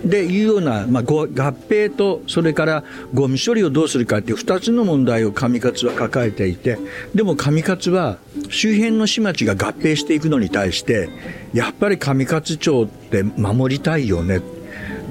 [0.03, 6.77] でいうような、まあ、合併とそれからゴミ処理をどうするかっていう2つの問題を上勝は抱えていて
[7.15, 8.17] でも上勝は
[8.49, 11.09] 周辺の市町が合併していくのに対して
[11.53, 14.41] やっぱり上勝町って守りたいよね。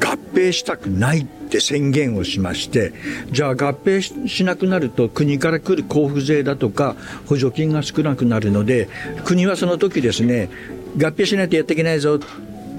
[0.00, 2.92] 合併したくないって宣言をしまして
[3.30, 8.88] じゃあ合併しなくなると国から来る交付税だとか補助金が少なくなるので
[9.24, 10.48] 国はその時ですね
[10.96, 12.18] 合併しないとやっていけないぞ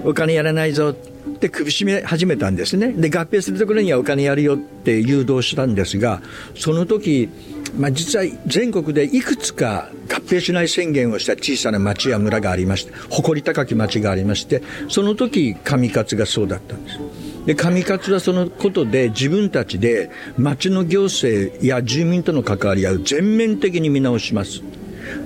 [0.04, 0.94] お金やらないぞ。
[1.24, 2.92] って首絞め始めたんですね。
[2.92, 6.22] で合併するところにはお金やるよって誘導したんですが
[6.54, 7.28] その時
[7.76, 16.98] まあ、実は全国でいくつか合併しない宣言をした小さな町や村がありまして誇り高き町がありましてその時上勝がそうだったんです。
[17.46, 24.62] で上勝はそのことで自分たちで町の行政や住民との関わり合いを全面的に見直します。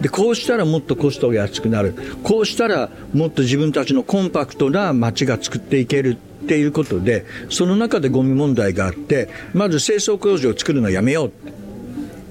[0.00, 1.94] でこうしたらもっとコストが安くなる。
[2.22, 11.32] こうしたらもっと自分たちのコンパクトな街が作っていけるっていうことでその中でゴミ問題があってまず清掃工場を作るのをやめよう。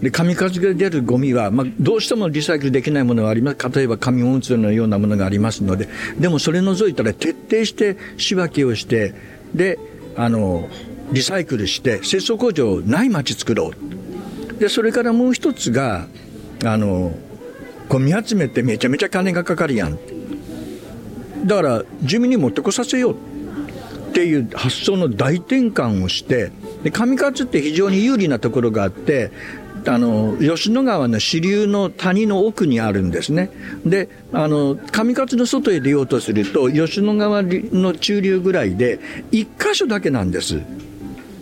[0.02, 3.70] で紙数が出るゴミは、まあ、どうしてもリサイクルできないものがあります。
[3.70, 5.90] 例えば紙おむつのようなものがありますので。
[6.20, 9.16] でもそれ除いたら徹底して仕分けをして
[9.56, 9.80] で
[10.16, 10.70] あの
[11.12, 14.60] リサイクルして清掃工場ない町作ろう。
[14.60, 16.08] でそれからもう一つが
[16.64, 17.12] あの
[17.90, 19.98] ゴミ集めってめちゃめちゃ金がかかるやん。
[21.46, 26.52] だから住民に持ってこさせようっていう発想の大転換をして
[26.84, 29.32] で上勝って非常に有利なところがあって
[29.86, 33.52] あの吉野川の支流の谷の奥にあるんですね。
[33.86, 39.00] であの上勝の外へ出ようとすると吉野川の中流ぐらいで
[39.32, 40.62] 1箇所だけなんです。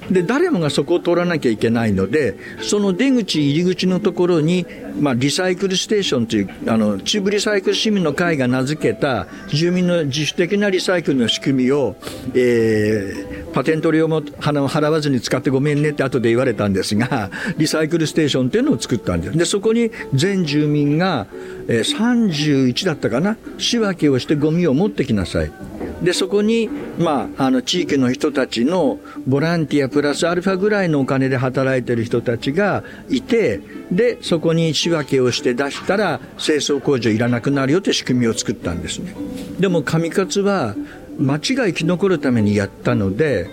[0.09, 4.65] で誰もがそこを通らなきゃいけないのでその出口入り口のところに、
[4.99, 11.95] まあ、リサイクルステーションというあの中部リサイクル市民の会が名付けた住民の自主的なリサイクルの仕組みを、
[12.33, 19.37] えー、パテント料も払わずに使ってごめんねって後で言われたんですがリサイクルステーションっていうのを作ったんです。
[19.37, 21.27] でそこに全住民が、
[21.67, 25.51] えー、31だったかな仕分けをしてゴミを持ってきなさい。
[26.01, 39.15] でそこに、まあ、あの地域の人たちのボランティアプラスアルファぐらいのお金で働いてる人たちがいてでそこに仕分けをして出したら清掃工場いらなくなるよって仕組みを作ったんですね。
[39.59, 40.75] でも上勝は
[41.17, 43.49] 町が生き残るためにやったので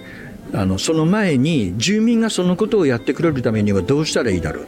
[0.52, 4.66] あのその前に住民がそのことをやってくれるためにはどうしたらいいだろう。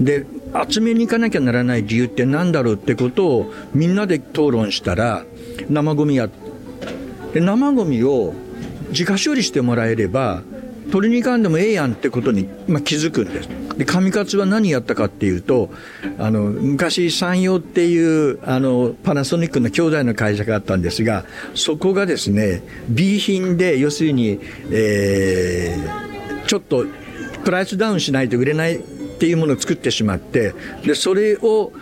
[0.00, 0.26] で
[0.68, 5.24] 集めに行かなきゃならない理由って何だろうってことをみんなで討論したら
[5.68, 6.28] 生ゴミや
[7.34, 8.34] 生ゴミを
[8.90, 10.42] 自家処理してもらえれば
[10.90, 13.48] 取りに行かんでもええやんってことに、まあ、気づくんです。
[13.76, 15.70] で、上勝は何やったかっていうと、
[16.18, 26.86] あの、昔山陽っていう、あの、パナソニックの兄弟の会社があったんですが、そこがですね、B 品で、要するに、えー、ちょっと
[27.44, 28.78] プライスダウンしないと売れないっ
[29.18, 31.72] ていうものを作ってしまって、で、それを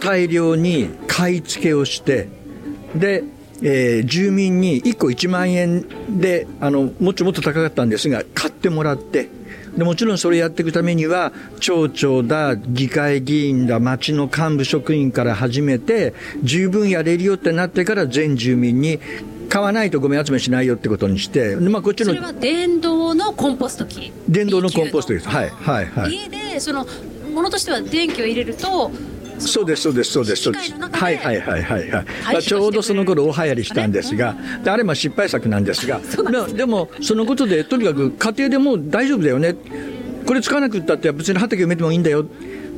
[0.00, 2.28] 大量に買い付けをして、
[2.94, 3.22] で、
[3.62, 5.84] えー、住民に1個1万円
[6.20, 9.28] であのもっともっと高かったんですが買ってもらって
[9.76, 18.98] でもちろんそれやっていくためには町長だ議会議員だ町の幹部職員から始めて十分やれるよってなってから全住民に
[19.48, 24.12] 買わないとゴミ集めしないよってことにして、まあ、こっちのそれは電動のコンポスト機。
[24.28, 25.28] 電動のコンポストです。
[25.28, 26.12] はいはいはい。
[26.12, 26.86] 家でその
[27.32, 28.90] ものとしては電気を入れると
[29.38, 30.72] そうですそうですそうですそうです。
[30.72, 32.42] はいはいはいはいはい。
[32.42, 34.34] ちょうどその頃お流行りしたんですが、
[34.66, 36.00] あれも失敗作なんですが
[36.54, 39.54] でもそのことでとにかく家庭でもう大丈夫だよね。
[40.26, 42.26] これ使わなくったって別に畑埋めてもいいんだよ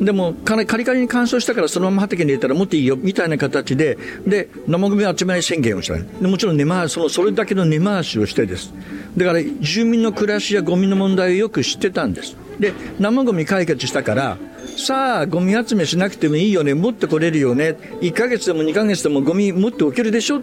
[0.01, 8.73] でもカリカリに乾燥したからそのまま畑に入れたらもっといいよみたいな形でで生ゴミ集めない宣言をしたでもちろん根回しそのそれだけの根回しをしてです。
[9.17, 12.37] だから住民の暮らしやゴミの問題をよく知ってたんです。
[12.59, 14.39] で生ゴミ解決したから
[14.77, 20.43] さあ、ゴミ集めしなくてもいいよね、持ってこれるよね、1ヶ月でも2ヶ月でもゴミ持っておけるでしょ。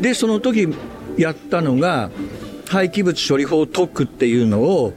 [0.00, 0.68] で、その時
[1.16, 2.10] やったのが、
[2.68, 4.94] 廃棄物処理法特区っていうのを、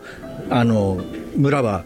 [0.49, 1.01] あの、
[1.35, 1.85] 村は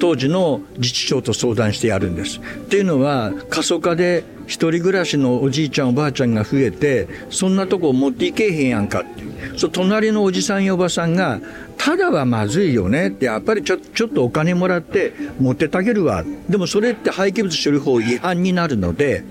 [0.00, 2.38] 当時の自治省と相談してやるんです。
[2.38, 9.58] っていうのは、過疎化で一人暮らしのおじいちゃんおばあちゃんが増えて、そんなとこ持っていけへんやんかって。
[9.58, 11.40] そ、隣のおじさんやおばさんが、
[11.76, 19.24] ただはまずいよねってやっぱりちょちょっとお金もらって持ってたげるわでもそれって廃棄物処理法違反になるので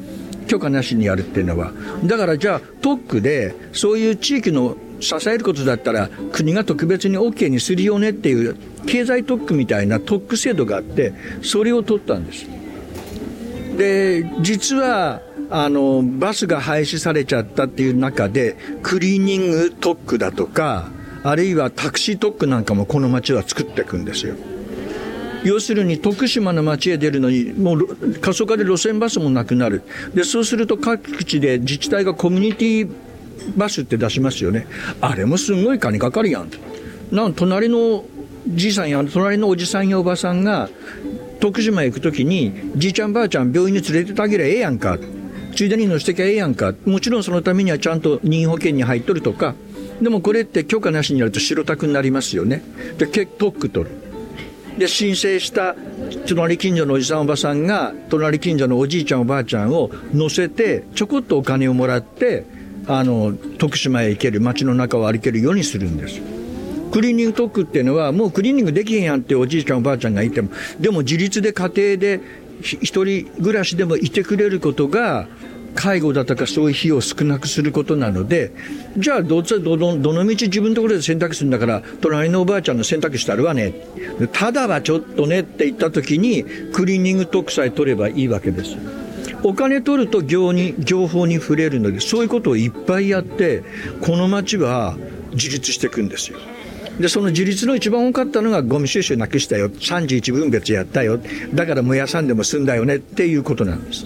[0.47, 1.71] 許可なしにやるっていうのは
[2.03, 12.47] だからじゃあ特区でそういう地域の支えることだったら国が特別に OK にするよねっていう経済特区みたいな特区制度があってそれを取ったんです
[13.77, 20.89] で実はあのバスが廃止されちゃったっていう中でクリーニング特区だとか
[21.23, 24.35] あるいはタクシー特区なんかもこの町は作っていくんですよ。
[25.43, 29.83] 要するに徳島の町へ出るのにもう過疎化で路線バスもなくなる
[30.13, 32.93] でそうすると各地で自治体がコミュニティ
[33.55, 34.67] バスって出しますよね。
[35.01, 36.49] あれもすごい金かかるやん
[37.11, 38.05] なん隣の
[38.47, 40.69] じいさんや隣のおじさんやおばさんが
[41.39, 44.97] 徳島へ行く時にじいちゃんばあちゃん病院に連れてってあげりゃええやんか。
[45.55, 46.73] ついでに乗せてきゃええやんか。
[46.85, 49.55] もちろんそのためにはちゃんと任意保険に入っとるとか。
[50.01, 52.63] でもこれって許可なしにやると白タクになりますよね。
[52.97, 53.91] で結特区取る。
[54.77, 55.75] で申請した
[56.25, 62.45] 隣近所のおじさんおばさんが隣近所のおじいちゃんおばあちゃんを乗せてちょこっとお金をもらって
[62.89, 66.19] あの徳島へ行ける街の中を歩けるようにするんです。
[66.91, 72.19] クリーニング特区っていうのはもうクリーニングできへんやんっておじいちゃんおばあちゃんがいてもでも自立で家庭で
[72.61, 75.27] 一人暮らしでもいてくれることが
[75.75, 78.51] 介護だとかそういう費用を少なくすることなので
[78.97, 83.75] じゃあどっちどのどの道自分のところで選択するんだから隣のおばあちゃんの選択肢あるわね。
[84.33, 88.75] ただはちょっとねって言った時にクリーニング特さえ取ればいいわけです。
[89.43, 93.63] お金取ると業に情報に触れるのでそういうことをいっぱいやって
[94.01, 94.97] この町は
[95.31, 96.39] 自立していくんですよ。
[96.99, 99.69] でその自立の一番多かったのがゴミ収集なくしたよ。
[99.69, 101.19] 31分別やったよ。
[101.53, 104.05] だから燃やさんでも済んだよねっていうことなんです。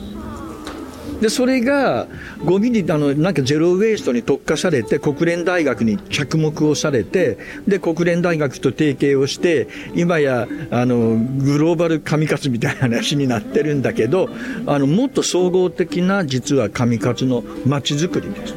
[1.24, 2.06] でそれが
[2.44, 14.28] ゴミにあのなんかゼロウェイストに特化されて国連大学に着目をされてで国連大学と提携をして今やあのグローバル神活みたいな話になってるんだけど
[14.66, 18.54] あのもっと総合的な実は神活の街づくりです。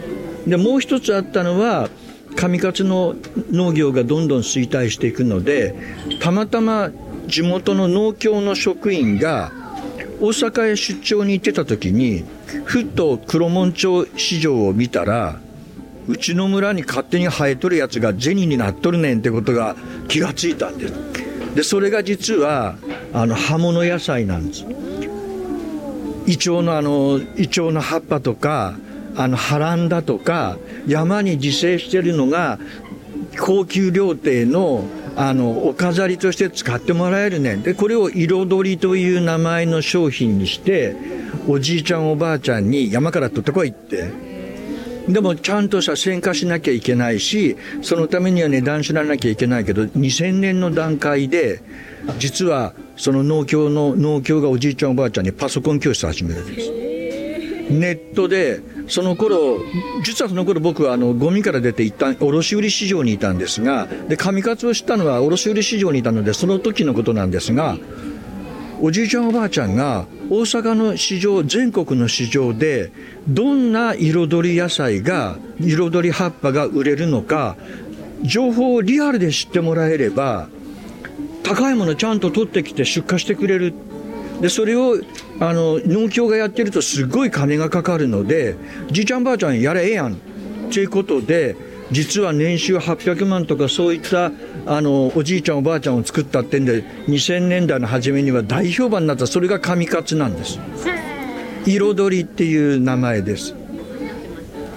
[0.48, 1.88] でもう一つあったのは
[2.34, 3.14] 上勝の
[3.52, 5.76] 農業がどんどん衰退していくので
[6.20, 6.90] たまたま
[7.28, 9.52] 地元の農協の職員が
[10.18, 12.24] 大阪へ出張に行ってた時に
[12.64, 15.38] ふっと黒門町市場を見たら
[16.08, 19.76] うちの村に勝手に生えとるやつが銭になっとるねんってことが
[20.08, 20.94] 気がついたんです。
[21.54, 22.76] でそれが実は
[23.12, 24.64] あの葉物野菜なんです。
[26.26, 28.76] イチョウのあのイチョウの葉っぱとか
[29.16, 32.58] あの波乱だとか山に自生してるのが
[33.38, 34.84] 高級料亭の
[35.16, 37.56] あのお飾りとして使ってもらえるね。
[37.56, 40.94] でこれを彩りという名前の商品にして
[41.48, 44.26] おじいちゃんおばあちゃんに山から取ってこいって。
[45.08, 51.62] でもちゃんとさ選化しなきゃいけないしそのためには値段知らなきゃいけないけど2000年の段階で
[52.18, 56.70] 実はその農協の農協がおじいちゃんおばあちゃんにパソコン教室始めるんです。
[57.70, 59.59] ネットでその頃
[60.03, 67.76] 実はその頃僕はあのゴミから出て一旦卸売市場にいたんですがで上勝を知ったのは卸売市場にいたのでその時のことなんですが
[68.80, 72.93] おじいちゃんおばあちゃんが大阪の市場全国の市場で
[73.26, 77.57] どんな彩り野菜が彩り葉っぱが売れるのか
[78.22, 80.49] 情報をリアルで知ってもらえれば
[81.43, 83.72] 高いものちゃんと取ってきて出荷してくれる。
[84.41, 84.97] でそれを
[85.41, 88.57] あの農協がやってるとすごい金がかかるので
[88.91, 90.14] じいちゃんばあちゃんやれええやん。
[90.14, 90.16] っ
[90.70, 91.57] ていうことで
[91.93, 94.32] 実は年収800万とかそういった
[94.66, 99.26] あのおじいちゃんおばあちゃんを作ったってんで2000年代の初めには大評判になった。
[99.26, 100.59] それが上勝なんです。
[101.64, 103.55] 彩りっていう名前です。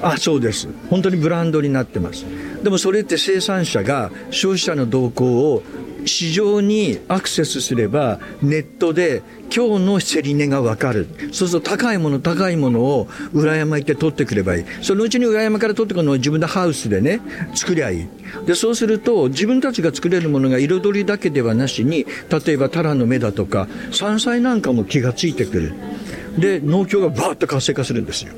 [0.02, 0.70] あそうです。
[0.90, 2.26] 本当にブランドになってます。
[2.64, 5.64] でもそれって生産者が消費者の動向を
[6.06, 9.22] 市場にアクセスすればネットで
[9.56, 11.08] 今日の競り値が分かる。
[11.32, 14.66] そうすると高いもの高いものを裏山行って取ってくればいい。
[14.82, 17.22] そのうちに裏山から取ってくるのを自分のハウスでね
[17.56, 18.08] 作りゃいい。
[18.46, 22.06] でそうすると自分たちが作れるものが彩りだけではなしに
[22.46, 25.74] 例えばタラの芽だとか山菜なんかも気がついてくる。
[26.38, 28.34] で農協がバーッと活性化するんですよ。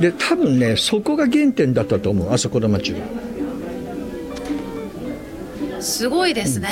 [0.00, 2.98] で多分ねそこが原点だったと思うあそこの町は。
[5.84, 6.68] すごいですね、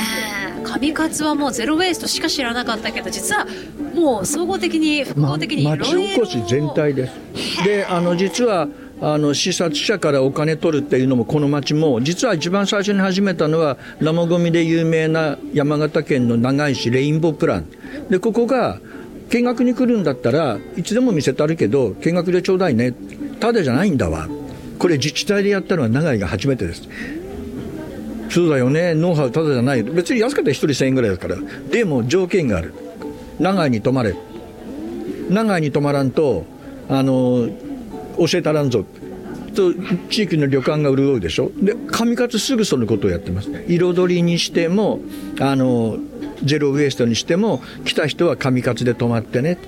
[0.64, 3.46] 上勝はもうゼロ・ウェイストしか知らなかったけど実は
[3.94, 7.64] もう総合的に複合的にま、町おこし全体です。
[7.64, 8.68] であの実は
[9.02, 17.66] あの視察者からお金取るっていうのもこの町も実は一番最初に始めたのは生ゴミで有名な山形県の長井市レインボープラン。
[18.08, 18.80] でここが
[19.28, 22.94] 見学に来るんだったらいつでも見せたるけど見学でちょうだいね。
[23.40, 24.28] ただじゃないんだわ。
[24.78, 26.88] これ自治体でやったのは長井が初めてです
[28.32, 28.94] そうだよね。
[28.94, 29.82] ノウハウただじゃない。
[29.82, 31.36] 別に安かったら1人1000円ぐらいですから。
[31.70, 32.72] でも条件がある。
[33.38, 34.14] 長井に泊まれ。
[35.28, 36.44] 長井に泊まらんと
[36.88, 37.48] あの
[38.18, 38.84] 教えたらんぞ。
[39.54, 39.74] と
[40.08, 41.52] 地域の旅館が潤うでしょ。
[41.60, 43.50] で上勝すぐそのことをやってます。
[43.68, 45.00] 彩りにしても
[45.38, 45.98] あの
[46.42, 49.58] ゼロウエストにしても来た人は上勝で泊まってね。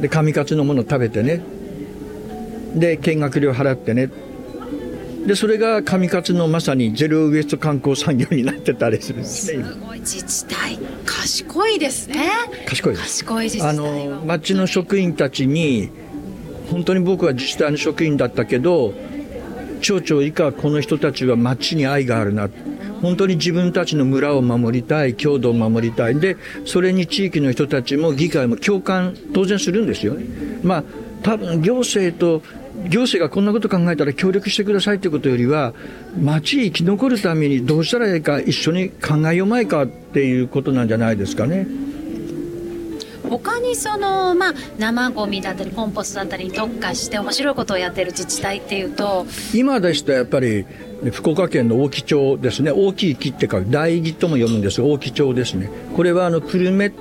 [0.00, 1.42] で上勝のもの食べてね。
[2.74, 4.10] で見学料払ってね。
[5.26, 9.64] でそれが上勝のまさにゼロウエスト観光産業になってたりするんですね。
[9.64, 10.78] すごい自治体。
[11.04, 12.30] 賢いですね。
[12.66, 13.24] 賢いです。
[13.24, 15.90] 賢い自治体あの町の職員たちに
[16.70, 18.94] 本当に僕は自治体の職員だったけど
[19.80, 22.48] 町長以下この人たちは町に愛があるな。
[23.02, 26.18] 本当に自分たちの村を守りたい郷土を守りたい。
[26.18, 30.24] でそれに地域の人たちも議会も共感当然するんですよね。
[30.62, 30.84] まあ
[31.22, 32.42] 多分行政と
[32.88, 35.74] 行政がこんなこと考えたら協力してくださいということよりは、
[36.20, 41.66] 町生き残るためにどうしたらいいか、一緒に考えようまいかっていうことなんじゃないですかね。
[43.28, 49.24] 他にその、まあ、生ゴミだったりコンポストだったりに特化して面白いことをやってる自治体っていうと
[49.54, 50.66] 今ですとやっぱり
[51.12, 52.72] 福岡県の大木町ですね。
[52.72, 55.70] 大きい木って書く大木とも読むんですが大木町ですね。
[55.94, 56.92] これはあの久留米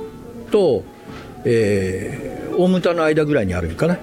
[0.51, 0.83] と、
[1.45, 3.97] えー、大牟田の間ぐらいにあるのかな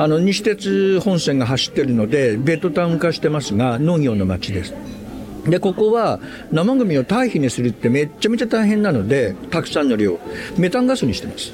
[0.00, 4.72] あの西鉄本線が走ってるのでベッドタウン化してますが農業の町です。
[5.44, 6.20] でここは
[6.50, 10.18] 生ゴミを堆肥にするってめっちゃめちゃ大変なのでたくさんの量
[10.56, 11.52] メタンガスにしてます。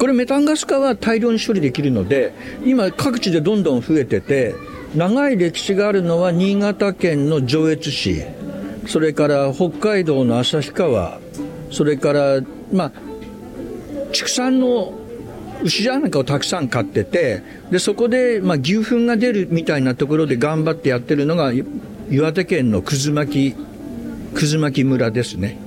[0.00, 4.56] これメタンガス化は大量に処理できるので今各地でどんどん増えてて
[4.96, 8.24] 長い歴史があるのは新潟県の上越市
[8.88, 11.20] それから北海道の旭川
[11.70, 12.40] それから
[12.72, 12.92] まあ
[14.10, 15.03] 畜産の
[15.64, 21.52] 牛なんかをたくさん飼っててでそこで、まあ、牛糞が出るみたいなところで頑張ってやってるのが
[22.10, 23.56] 岩手県の葛巻
[24.34, 25.58] 葛巻村ですね。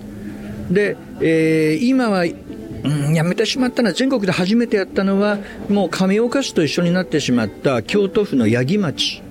[0.69, 5.39] で、えー、今は、うん、やめてしまったのは全国で初めてやったのは
[5.69, 9.23] もう亀岡市と一緒になってしまった京都府の八木町。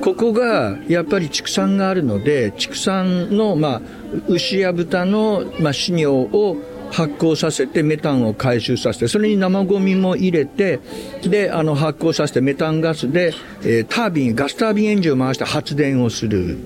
[0.00, 3.82] ここがやっぱり畜産があるので畜産の、まあ、
[4.26, 6.56] 牛や豚の、まあ、飼料を
[6.92, 10.78] 発酵させてメタンを回収させてそれに生ごみも入れて
[11.22, 13.32] であの発酵させてメタンガスで、
[13.62, 16.58] えー、タービンガスタービンエンジンを回して発電をする。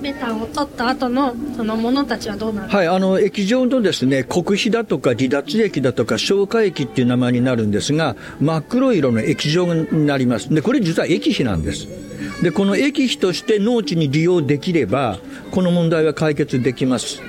[0.00, 2.68] メタンを取った後のそのものたちはどうなる？
[2.68, 10.54] はい、あの液状のですね黒肥だとか離脱液だとか消化液っていう名前になるんですが真っ黒色の液状になります。
[10.54, 11.88] でこれ実は液肥なんです。
[12.42, 15.18] でこの液肥として農地に利用できれば
[15.50, 17.20] この問題は解決できます。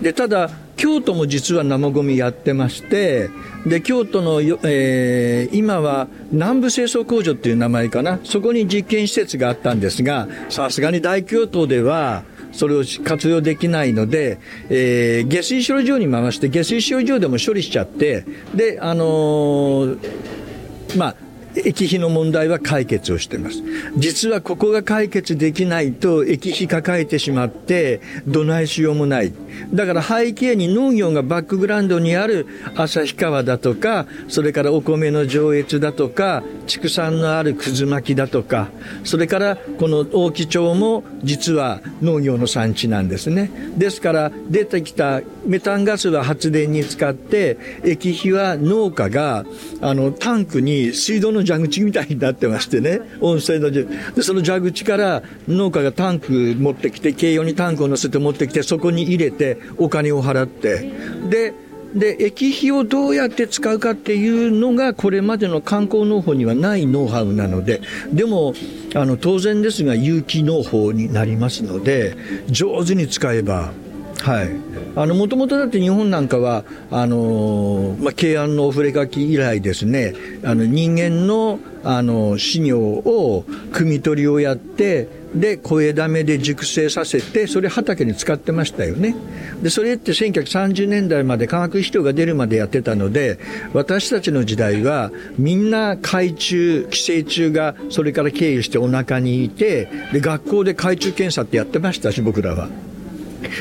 [0.00, 3.30] でただ京都も実は生ゴミやってまして
[3.66, 8.20] で京都の、えー、今は南部清掃工場っていう名前かな。
[8.22, 12.22] そこに実験施設があったんですがさすがに大京都では
[12.58, 23.62] それを活用できないので、えー、下水処理場に回して下水処理場でも処理しちゃってであのー、まあ液費の問題は解決をしています。
[23.96, 29.32] 実はここが解決できないと液費抱えてしまってどないしようもない。
[29.72, 32.46] だから背景に農業がバックグラウンドにある
[32.76, 38.68] 旭川だとか、それからお米の上越だとか、畜産のあるくず巻きだとか、
[39.04, 43.50] それからこの大木町も実は農業の産地なんですね。
[43.76, 49.44] ですから出てきたメタンガスは発電に使って、液費は農家が
[49.80, 53.86] あのタンクに水道の蛇口みたいになってましてね、温泉ので
[54.22, 60.92] その蛇口から農家がタンク持ってきて、軽用にタンクを乗せて持ってきて、そこに入れて、お金を払って、
[61.28, 61.54] で、
[61.94, 67.80] で、液費をどうやって使うかっていうのが、これまでの観光農法にはないノウハウなので、
[68.12, 68.52] でも、
[68.94, 72.16] あの、当然ですが、有機農法になりますので、
[72.50, 73.72] 上手に使えば、
[74.20, 74.50] はい。
[74.96, 80.14] あの、もともとだって日本なんかは、あのまあ、慶安のお触れ書き以来ですね、
[80.44, 89.14] あの、人間の、あの、飼料を、汲み取りをやって、で、小枝目で熟成させて、それ畑に使ってましたよね。
[89.62, 93.38] で、それって1930年代まで化学肥料が出るまでやってたので、
[93.74, 102.68] 私たちの時代は、みんな海中、寄生虫がそれから経由してお腹にいて、で、学校で海中検査ってやってましたし、僕らは。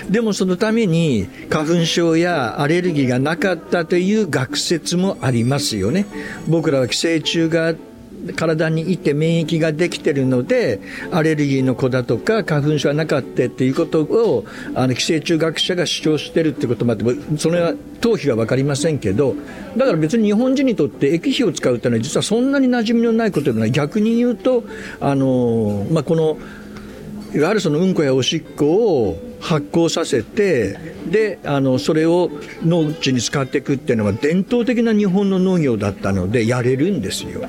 [0.10, 6.06] でもそのために花粉症やアレルギーがなかったという学説もありますよね。
[6.48, 7.76] 僕らは寄生虫が
[8.36, 17.06] 体にいて免疫ができてるのでアレルギーの子だとか花粉症はなかったっていうことをあの寄生虫学者が主張してるってこともあって
[17.38, 19.36] それは頭皮は分かりませんけど
[19.76, 24.64] だから別に日本人にとって液肥を使うっていうのは実はそんなに馴染みのないことではない逆に言うと
[25.00, 26.38] あの、まあ、この
[27.34, 28.66] いわゆるそのうんこやおしっこ
[29.10, 30.78] を発酵させて
[31.10, 32.30] であのそれを
[32.64, 37.42] 農地に使っていくっていうのは伝統的な日本の農業だったのでやれるんですよ。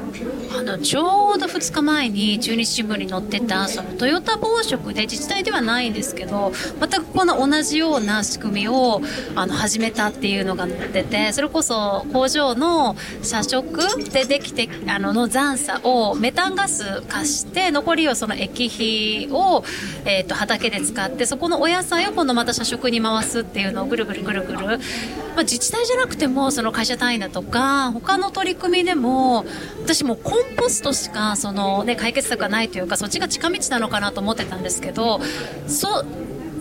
[0.56, 9.00] あのちょうど2日前に中日新聞に載ってたそのトヨタ紡織で自治体ではないんですけど全くこの同じような仕組みを
[9.36, 19.62] あの始めたっていうのが載っててそれこそ工場の社食でできてあのの残差をメタンガス化して残りをその液肥を、
[20.04, 29.44] えーと、畑で使ってそこのお野菜を今度また社食に回すっていうのをぐるぐるぐるぐる、まあ、自治体じゃなくてもその会社単位だとか他の取り組みでも
[29.82, 35.20] 私もコンポストしかその、ね、解決策がないというかそっちが近道なのかなと思ってたんですけど
[35.66, 36.04] そ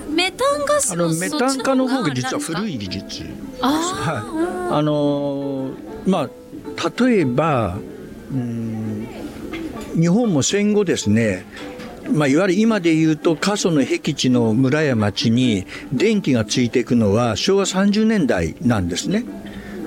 [0.09, 3.25] メタンガスあのメタン化の方が実は古いい技術。
[3.61, 6.29] あはい、あのーまあ
[6.97, 7.77] 例えば
[8.31, 9.07] うん
[9.99, 11.45] 日本も戦後ですね
[12.11, 19.25] まあ、いわゆる今で言うと過疎の僻地の村や町に電気がついていくのは昭和30年代なんですね。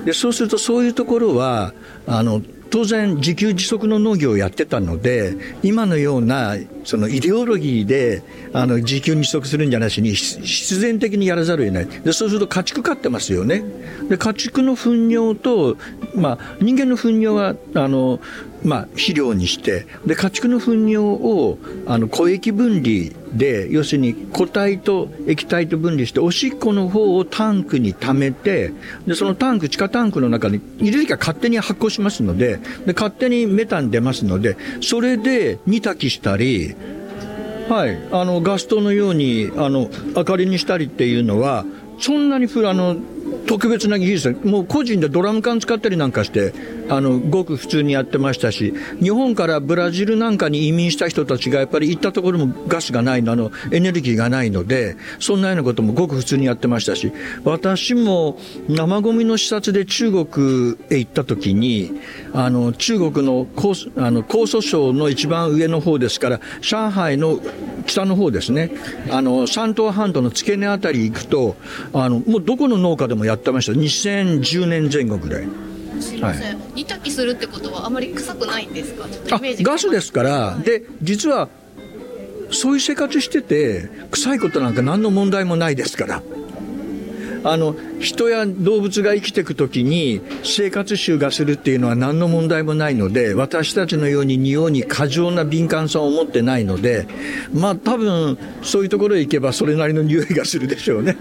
[0.05, 1.73] でそうするとそういうところは
[2.07, 2.41] あの
[2.71, 6.55] 当然自給自足の農業をやってたので今のような
[6.85, 13.61] そのイデオロギーであの自給自足するんじゃなしに必然的にやらざるを得ないでそうすると家畜飼ってますよね
[14.09, 15.75] で家畜の糞尿と、
[16.15, 18.21] まあ、人間の糞尿はあの
[18.63, 21.57] まあ、肥料にしてで家畜の糞尿を
[21.87, 28.73] あの固液分離で要するに固体と液体と分離しておしっこの方をタンクに溜めて
[29.07, 36.75] でそのタンク地下タンクの中に入れる時は勝手に発酵しますのでで勝手にメタン出ますのでそれで煮炊きしたり
[37.69, 41.63] はい、あのガス灯のようにあの明かりにしたりっていうのは
[41.99, 42.97] そんなにふあの
[43.47, 44.31] 特別な技術。
[44.43, 46.53] もう個人でドラム缶使ったりなんかして
[46.91, 57.13] あのごく普通にやってましたし日本からブラジルなんかに移民した人たちがやっぱり行ったところもガスがないのあのエネルギーがないのでそんなようなこともごく普通にやってましたし
[57.45, 61.91] 私も生ゴミの視察で中国へ行った時に
[62.33, 67.39] あの中国の江あの江蘇省の一番上の方ですから上海の
[67.85, 68.71] 北の方ですね。
[69.09, 71.55] あの山東半島の付け根あたり行くと
[71.93, 73.73] あのもうどこの農家でもやってました。
[73.73, 75.47] 2010年前後ぐらい。
[75.99, 79.07] すみません、煮炊きするってことはあまり臭くないんですか？
[79.29, 81.47] ガスですから、で実は
[82.51, 86.23] そういう生活してて臭いことなんか何の問題もないですから。
[87.43, 97.07] あの人や動物が生きていくときに生活臭がするっていうのは何の問題もないので私たちのように匂いに過剰な敏感さを持ってないので
[97.51, 101.17] まあ多分そういうところへ行けばそれなりの匂いがするでしょうね。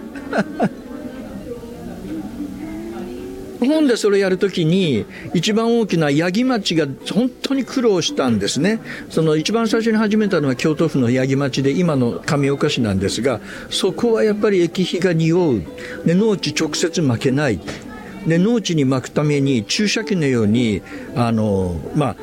[3.60, 5.04] 日本でそれやるときに、
[5.34, 8.80] 一番大きな八木町が本当に苦労したんですね。
[9.10, 15.62] その一番最初に始めたのは京都府の八木町で、今の上岡市なんですが、そこはやっぱり液肥が匂う。
[16.06, 17.60] で、農地直接撒けない。
[18.26, 20.82] で、農地に巻くために注射器のように、
[21.14, 22.16] あの、まあ、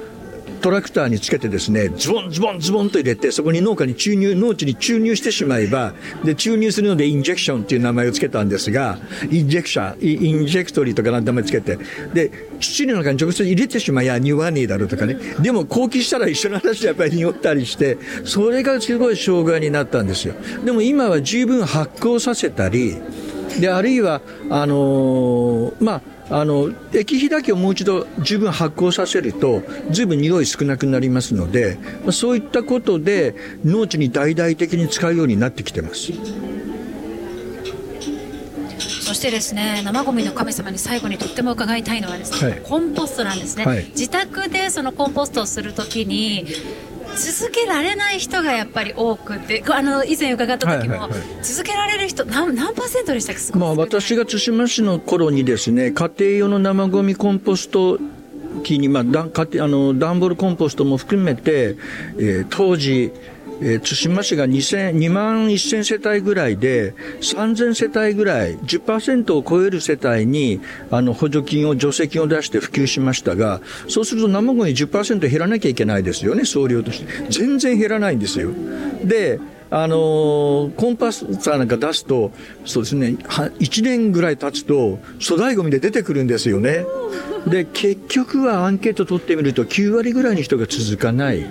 [0.62, 5.94] トラクターにつけてですね、ズボンズボンズボンと入れて、そこに農家に注入、農地に注入してしまえば、
[6.24, 8.98] で、注入するのでインジェクションっていう名前をつけたんですが、
[9.30, 11.78] インジェクション、インジェクトリーとかなんて名前つけて、
[12.14, 15.18] で、土の中に直接入れてしまえば匂わねえだろうとかね。
[15.42, 20.34] でも、耕起したら一緒の話でやっぱり匂ったりして、それがすごい障害になったんですよ。
[20.66, 22.98] でも今は十分発酵させたり、
[23.60, 36.12] で、あるいは、あのーまあ、あの液肥だけをもう一度十分発酵させるとずいぶん匂い少なくなりますのでまあそういったことで農地に大々的に使うようになってきてます。
[39.08, 42.62] そしてですね生ゴミの神様に最後にとっても伺いたいのはですね、はい。
[42.62, 43.86] コンポストなんですね、はい。
[43.92, 46.46] 自宅でそのコンポストをするときに
[47.18, 51.10] 続けられない人がやっぱり多くてあの以前伺った時も、
[51.42, 53.58] 続けられる人何何パーセントでしたっけ？
[53.58, 58.00] まあ、私が対馬市の頃にですね家庭用の生ゴミコンポスト
[58.64, 61.76] 機に、まあ、だん家庭あの段ボールコンポストも含めて、
[62.18, 63.12] えー当時
[63.62, 77.08] えー対馬市が2万1000世帯ぐらいで、3000世帯ぐらい、10%を超える世帯にあの補助金を、助成金を出して普及しましたが、そうすると生ゴミ10%減らなきゃいけないですよね、総量として。
[77.30, 78.52] 全然減らないんですよ。
[79.04, 79.40] で、
[79.70, 82.32] あのーコンパスターなんか出すと、
[82.66, 86.86] そうですね、1年ぐらい経つと、粗大ゴミで出てくるんですよね。
[87.48, 91.46] で、結局はアンケート取ってみると、9割ぐらいの人が続かない。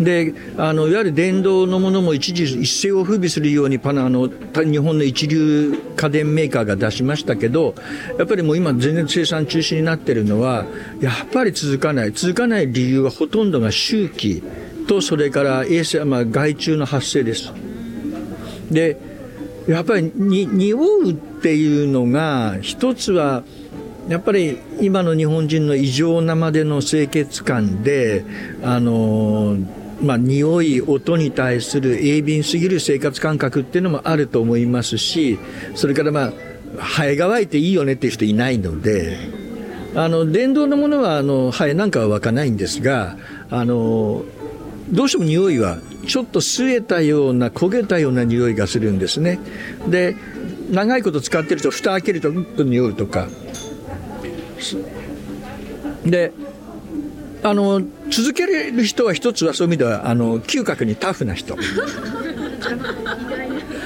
[0.00, 7.74] であのいわゆる電動のものも一時一世を風靡するようにパナあの日本の一流家電メーカーが出しましたけど
[8.18, 10.64] やっぱりもう今全然生産中止になってるのは
[11.00, 12.12] やっぱり続かない。
[12.12, 14.42] 続かない理由はほとんどが周期
[14.86, 17.52] とそれから衛生、まあ、害虫の発生です。
[18.70, 18.98] で
[19.68, 23.44] やっぱりに匂うっていうのが一つは
[24.08, 28.24] やっぱり今の日本人の異常なまでの清潔感で
[28.62, 29.56] あの
[30.02, 35.38] まあ、匂い、音に対する鋭敏すぎる生活感覚っていうのもあると思いますし、
[35.74, 36.32] それからまあ、
[36.78, 39.16] ハエが湧いていいよねっていう人いないので、
[39.94, 43.16] あの、電動のものは、あの、ハエなんかは湧かないんですが、
[43.50, 44.24] あの、
[44.90, 49.38] どうしても匂いは、ちょっと吸えたような、焦げたような匂いがするんですね。
[49.88, 50.16] で、
[50.70, 53.28] 長いこと使ってると、蓋開けると、うんと匂うとか。
[56.04, 56.32] で、
[57.44, 57.82] あの
[58.12, 61.56] 続ける人は一つはそういう意味ではあの嗅覚にタフな人。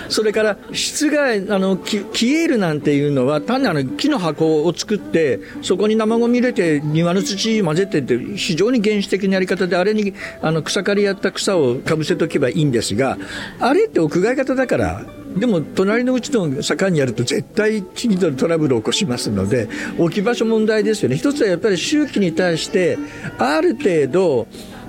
[0.08, 13.18] それから質があのき消えるなんていうのは単にあの木の箱を作ってそこに生ゴミ入れて庭の土混ぜてって非常に原始的なやり方であれにあの草刈りやった草をかぶせとけばいいんですが
[13.58, 15.04] あれって屋外型だから
[15.36, 19.68] でも隣のうちの坂にやると絶対近所でトラブルを起こしますので
[19.98, 22.98] 置き場所問題ですよね一つはやっぱり周期に対して
[23.38, 24.46] ある程度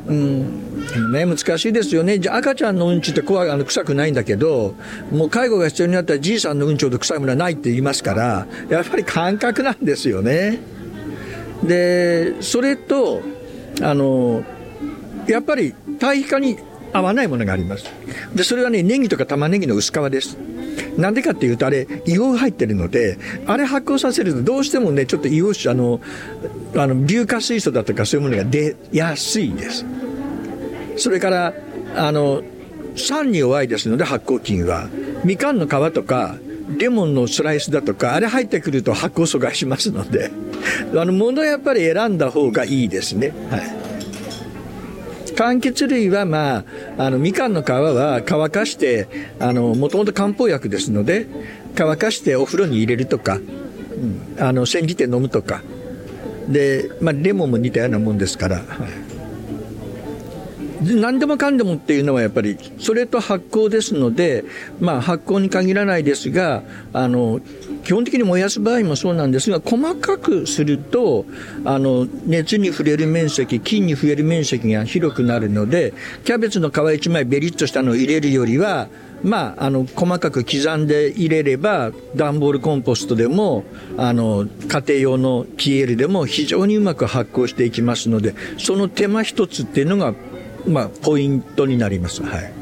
[0.08, 2.18] うんね、難しいですよね。
[2.18, 4.74] じゃ赤ちゃんのうんちって怖、あの、臭くないんだけど、
[5.12, 10.60] もう介護が必要になったらじいさんのうんちほど臭いものはないって言いますから、やっぱり感覚なんですよね。
[11.62, 13.22] で、それと、
[13.82, 14.45] あの、
[15.28, 16.58] やっぱり堆肥化に
[16.93, 17.85] 合わないものがあります。
[18.33, 20.38] で、それはね、ネギとか玉ねぎの薄皮です。
[20.97, 26.01] なんでかっていうと、あれ、硫黄入ってるので、あれ発酵させると、どうしてもね、ちょっと硫黄、あの、
[26.75, 29.85] あの、硫化水素だとかそういうものが出やすいです。
[30.97, 31.53] それから、
[31.95, 32.41] あの、
[32.95, 34.89] 酸に弱いですので、発酵菌は。
[35.23, 36.38] みかんの皮とか、
[36.77, 40.31] レモンのスライスだとか、あれ入ってくると発酵阻害しますので、
[40.95, 43.33] あの、物やっぱり選んだ方がいいですね。
[43.49, 43.86] はい。
[45.38, 46.63] 柑橘類は、まあ、
[46.97, 49.07] あの、みかんの皮は乾かして、
[49.39, 51.27] あの、もともと漢方薬ですので、
[51.75, 55.61] 乾かしてお風呂に入れるとか、うん、あの、煎じて飲むとか。
[56.49, 58.55] で、まあ、レモンも似たようなもんですから。
[58.57, 59.07] はい
[60.82, 64.43] 何でもかんでもっていうのはやっぱりそれと発酵ですので、
[64.80, 66.63] まあ、発酵に限らないですが
[66.93, 67.39] あの
[67.84, 71.25] 基本的に燃やす場合もそうなんですが細かくすると
[71.65, 75.93] あの熱に触れる面積菌に触れる面積が広くなるので
[76.25, 78.89] キャベツの皮1枚ベリッとしたのを入れるよりは
[79.23, 83.63] まあ、あの細かく刻んで入れれば段ボールコンポストでも
[83.97, 90.13] あの家庭用のキエルでも非常にうまく発酵していきますのでその手間一つっていうのが
[90.68, 92.24] まあ、ポイントになります。
[92.24, 92.53] はい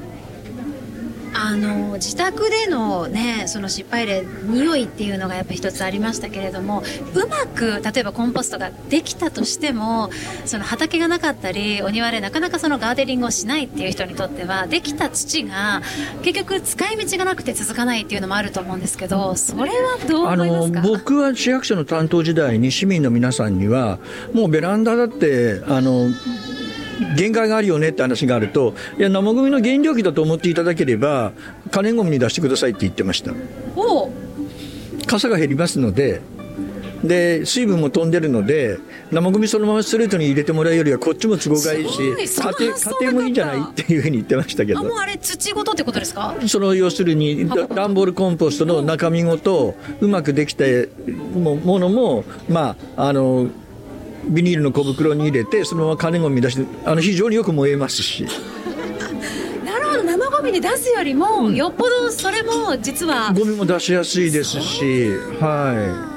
[1.37, 6.81] あの自宅でのねその失敗例匂いっていうのがやっぱ一つありましたけれども
[7.13, 10.09] うまく例えばコンポストができたとしても
[10.45, 15.81] その畑がなかったりお庭でなかなかそのガーデニングをしないっていう人にとってはできた土が
[16.23, 20.81] 結局使い道がなくて続かないっていうのもあると思うんですけどそれはどう思いますか？
[20.83, 23.99] 僕は市役所の担当時代に市民の皆さんには
[24.33, 26.07] もうベランダだってあの
[27.17, 31.33] 限界があるよねって話があると、いや、生ゴミの原料機だと思っていただければ、
[31.71, 33.33] 可燃ごみに出してくださいって言ってました。
[33.75, 34.11] お
[35.05, 36.21] 傘が減りますので、
[37.03, 38.79] で水分も飛んでるので
[39.11, 42.15] 生ゴミそのままストレートに入れてもらうよりはこっちも都合がいいし家
[42.59, 44.81] 庭家庭もいいんじゃないっていうふうに言ってましたけど。
[44.81, 46.35] もうあれ土ごとってことですか？
[46.47, 50.63] その要するに段ボールコンポストの中身ごとうまくできた
[51.35, 53.49] ものもまああの
[54.27, 58.25] ビニールの小袋に入れてそのまま金ゴミ出してあの非常によく燃えますし。
[59.65, 65.09] なるほど生ゴミに出すよりも、うん、よっぽどそれも実はゴミも出しやすいですし
[65.39, 66.14] はい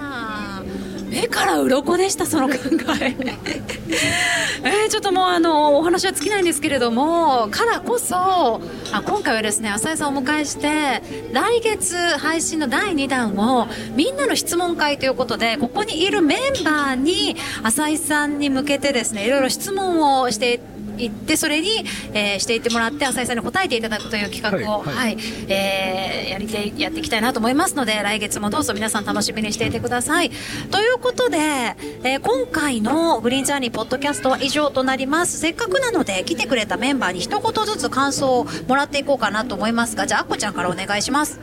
[1.09, 2.55] 目から鱗でしたその考
[3.01, 3.17] え。
[4.87, 8.61] え、ちょっともうあのお話は尽きないんですけれどもからこそ
[8.93, 11.03] あ今回はですね浅井さんをお迎えして
[11.33, 20.61] 来月配信の第2弾をみんなの質問会ということでここにいるメンバーに浅井さんに向けてですねいろいろ質問をして
[20.99, 25.17] 行ってそれに、えー、していってもらって浅井さんに答えていただくという企画を、はい、はい、
[25.49, 30.31] えー、やりてやっていきたいなと思いますので来月もどうぞ皆さん楽しみにしていてください。
[30.71, 35.39] ということで、えー、今回のグリーンジャーニーポッドキャストは以上となります。
[35.39, 41.41] せっかくなので来てくれたメンバーに一言ずつ感想をもらっていこうかなと思いますがじゃああっこちゃんからお願いします。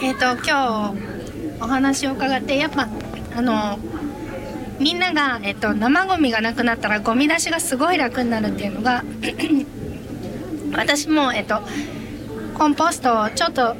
[0.00, 1.18] えっ、ー、と今日
[1.60, 2.88] お話を伺ってやっぱ
[3.36, 3.78] あの
[4.78, 9.04] みんなが、えっと、生ゴミがなくなったらゴミ出しがすごい楽になるっていうのが
[10.72, 11.60] 私も、えっと、
[12.54, 13.76] コンポストをちょっと、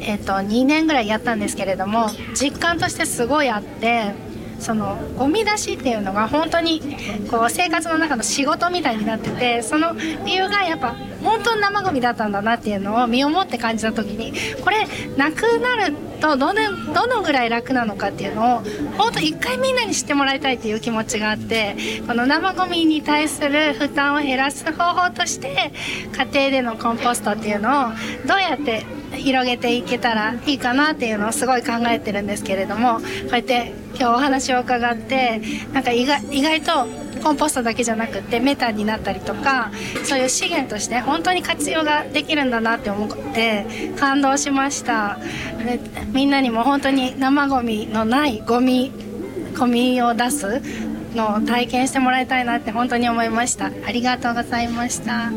[0.00, 4.12] えっと、2年ぐらいやったんですけれども実感としてすごいあって
[4.58, 6.80] そのゴミ出しっていうのが本当に
[7.30, 9.94] こう生活の中の仕事みたいになっててその
[10.24, 18.62] 理由がやっぱ本当に生ゴミだったんだなっていうのを身をもって感じた時にこれなくなるとどのどのぐらい楽なのかっていうのを
[18.96, 25.72] 本当一回みんなに知ってもらいたいっていう気持ちがあってこの生ゴミに対する負担を減らす方法として
[26.12, 27.92] 家庭でのコンポストっていうのを
[28.26, 28.84] どうやって
[29.16, 33.02] 広げていけたらいいかなっていうのをすごい考えてるんですけれどもこ
[33.32, 35.40] うやって今日お話を伺って
[35.72, 36.86] なんか意外意外と
[37.22, 39.70] コンポストだけじゃなくてメタンになったりとか
[40.04, 45.18] そういう資源として本当に活用ができるんだなって思って感動しました。
[46.12, 48.92] みんなにも本当に生ゴミのないゴミ
[49.58, 50.62] ゴミを出す
[51.14, 53.66] のを体験してもらいたいなって本当に思いました。
[53.66, 55.30] ありがとうございました。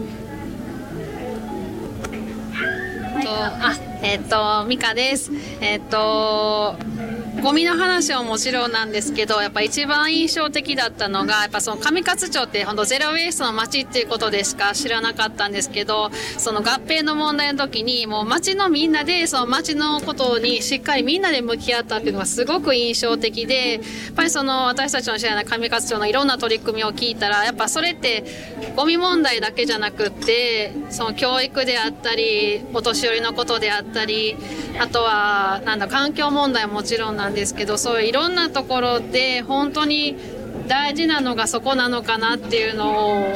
[3.23, 5.31] と、あ、えっ、と、ミカです。
[5.61, 6.75] えっ、と、
[7.41, 28.23] ゴミの話はもちろんなんですけど、やっぱ一番印象的だったのが、やっぱその上勝町って本当ゼロウェイストの町っていうことでしか知らなかったんですけど、その合併の問題の時に、もう町のみんなで、その町のことにしっかりみんなで向き合ったっていうのがすごく印象的で、やっぱりその私たちの知らない上勝町のいろんな取り組みを聞いたら、やっぱそれって
[28.75, 34.37] ゴミ問題だけじゃなくって、その教育であったり、お年寄りのことであったり、
[34.79, 40.17] あとは、なんだ、環境問題ももちろんなんなんですけど、そういういろんなところで本当に
[40.67, 43.27] 大事なのがそこなのかなっていうのを、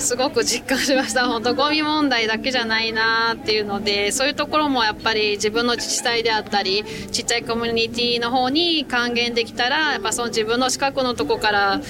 [0.00, 1.26] すごく実感しました。
[1.30, 11.80] 本当ゴミ問題だけじゃないなっていうので、そういうところもやっぱり自分の自治体であったり、ちっちゃいコミュニティの方に還元できたら、やっぱその自分の近くのとこから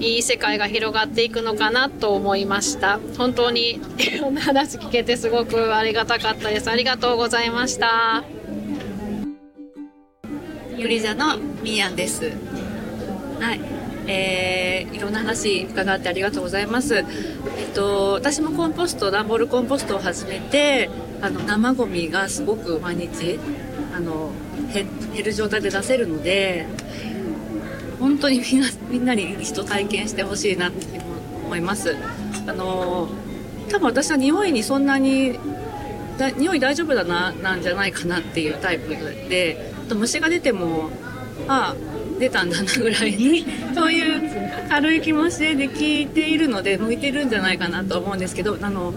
[0.00, 2.98] いい世界が広がっていくのかなと思いました。
[3.16, 6.68] 本当にいろんな話聞けてすごくありがたかったです。
[6.68, 8.24] ありがとうございました。
[10.82, 12.24] ゆり座のみーやんです。
[13.38, 13.60] はい。
[14.08, 16.96] えー、いろんな話伺ってありがとうございます。
[16.96, 17.04] えっ
[17.72, 23.38] と、私もコンポスト、段ボールコンポストを始めて、あの、生ゴミがすごく毎日、
[23.94, 24.32] あの、
[24.74, 24.88] 減
[25.24, 26.66] る状態で出せるので、
[28.00, 31.00] 本当にみんな、みんなに一度体験してほしいなって
[31.44, 31.96] 思います。
[32.48, 33.08] あの、
[33.68, 35.38] 多分私は匂いにそんなに、
[36.18, 38.88] だ匂い大丈夫だな、なんじゃないかなっていうタイプ
[39.28, 40.90] で、と虫が出ても、
[41.48, 48.92] ああ、出たんだなぐらいに、そういう軽い気持ちでできているので、向いてるんじゃないかなと思うんですけど、あの、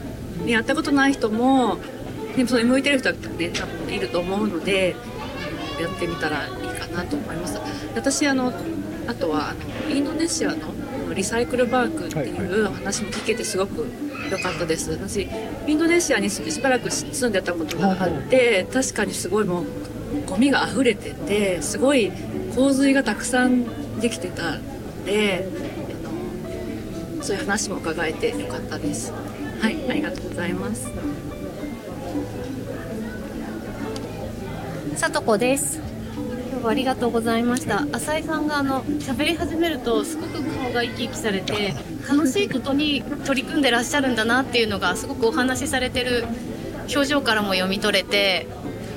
[0.46, 1.78] ねやったことない人も、
[2.36, 4.96] でもそれ向いてる人はね、多分いると思うので、
[5.82, 7.60] やってみたらいいかなと思います。
[7.96, 8.54] 私、あの、
[9.08, 9.54] あとは、あ
[9.90, 10.74] のインドネシアの
[11.14, 13.88] リサイクルバークっていう話も聞けてすごく
[14.32, 14.92] 良かったです。
[14.92, 15.28] 私、
[15.68, 19.66] インドネシアにしばらく住んでたことがあって、確かにすごいもう、
[20.26, 22.12] ゴミが溢れてて、すごい
[22.56, 25.48] 洪水がたくさんできてたので、
[26.04, 29.14] あのそういう話も伺えて良かったです。
[29.60, 30.90] はい、ありがとうございます。
[34.96, 35.82] さとこです
[36.52, 41.74] 今日はありがとうございました浅井さんがあの喋り始めるとすごく顔が生き生きされて
[42.10, 46.26] 楽しいことに取り組んでらっしゃるんだなっていうのがすごくお話しされてる
[46.88, 48.48] 表情からも読み取れて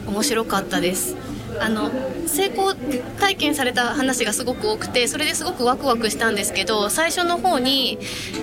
[0.09, 1.17] 面白かったです。
[1.61, 1.91] あの
[2.27, 2.75] 成功
[3.19, 7.99] 体験された話がすごく多くてそれですごくワクワクしたんですけど最初の方に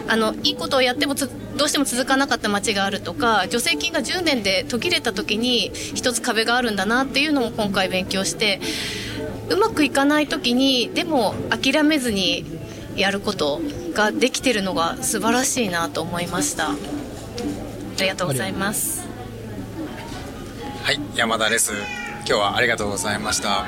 [0.07, 1.25] あのいいことをやってもど
[1.65, 8.59] うしても続かなかった街があるとか助成金が10年で途切れた時に一つ壁があるんだなっていうのも今回勉強して
[9.49, 12.43] うまくいかない時にでも諦めずに
[12.95, 13.61] やること
[13.93, 16.71] ができてるのが素晴らしいなと思いました。
[16.71, 16.75] あ
[17.99, 19.04] りがとうございます。
[20.85, 21.73] はい、山田です。
[21.73, 23.65] 今日はありがとうございました。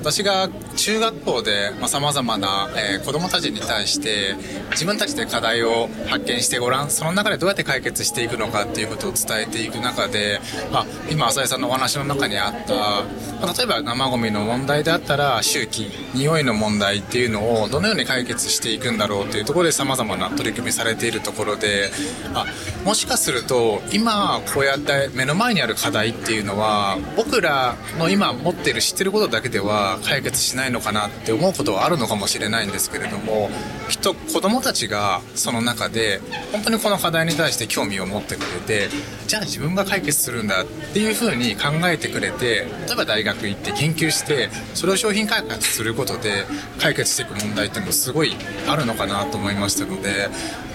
[0.00, 0.48] 私が
[0.78, 4.36] 中学校でさまざ、まな、えー子供たちに対して
[4.72, 21.90] 自分たちで課題を発見してごらんその中でどうやって解決していくのかっていうことを伝えていく中で、まあ、今浅井さんのお話の中にあった、例えば生ゴミの問題であったら周期匂いの問題っていうのをどのように解決していくんだろうっていうところでさまざまな取り組みされているところで
[22.34, 22.44] あ
[22.84, 33.50] もしかすると今こうやって目の前にある課題っていうのは僕らの今持っている知ってることだけでは解決しないのかなって思うことはあるのかもしれないんですけれども
[33.88, 36.20] きっと子どもたちがその中で
[36.52, 38.88] 本当にこの課題に対して興味を持ってくれて
[39.26, 46.44] じゃあ自分が解決するんだっていうふうに考えてくれて例えば大学行って研究してそれを商品開発することで
[46.78, 50.28] 解決していく問題っていうのもすごいあるのかなと思いましたので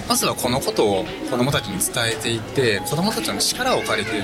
[0.08, 4.22] まずはこのことを子どもたちに伝えていって子どもたちの力を借りて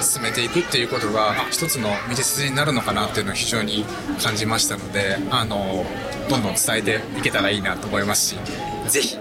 [0.00, 1.34] 進めていくっていうことがあ。
[1.50, 3.84] 一つの道筋になるのかなっていうのを非常に
[4.22, 5.84] 感じましたのであの
[6.28, 8.36] どんどん伝えていけたらいいなと思いますし
[8.88, 9.18] ぜひ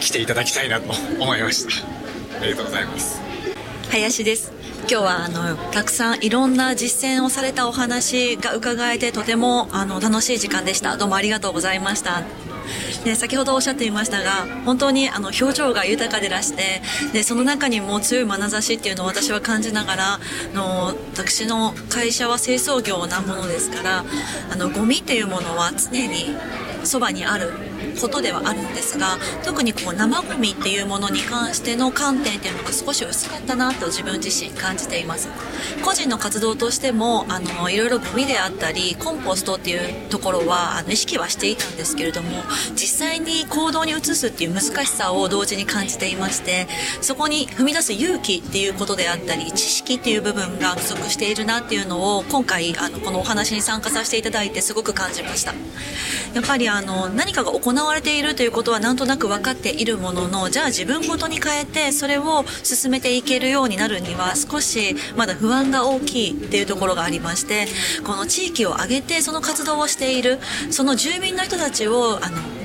[0.00, 1.86] 来ていただきたいなと思いました。
[2.40, 3.20] ありがとうございます。
[3.90, 4.52] 林です。
[4.80, 10.96] 今日はあのたくさんいろんな実践をされたお話が伺えてとてもあの楽しい時間でした。
[10.96, 12.22] どうもありがとうございました
[13.04, 20.20] で先ほどおっしゃっていましたが本当にあの表情が豊かでらしてでその中にも強い眼差しっていうのを私は感じながらあ
[20.54, 24.04] の私の会社は清掃業なものですから
[24.50, 26.34] あのゴミっていうものは常に
[26.84, 27.52] そばにある。
[28.00, 35.28] ことではあるんですが特にこう生ゴミっていうものに関しての観点っていうのが少し薄かったなと自分自身感じています。
[35.84, 42.28] 個人の活動としてもあのいろいろゴミであったりコンポストっていうところはあの意識はしていたんですけれども
[42.72, 46.66] 実際に行動に移すっていう難しさを同時に感じていまして
[47.00, 55.54] そこに踏み出す勇気っていうことであったり知識っていう部分が不足しているなっていうのを今回あのこのお話に参加させていただいてすごく感じました。
[56.34, 67.66] やっぱりあの何かが行わわれているということはなんとなく分かっているもののじゃあ自分ごとに変えてそれを進めていけるようになるには少しまだ不安が大きいっていうところがありまして
[68.04, 70.38] この地域を挙げてその活動をしている
[70.70, 72.59] その住民の人たちをあの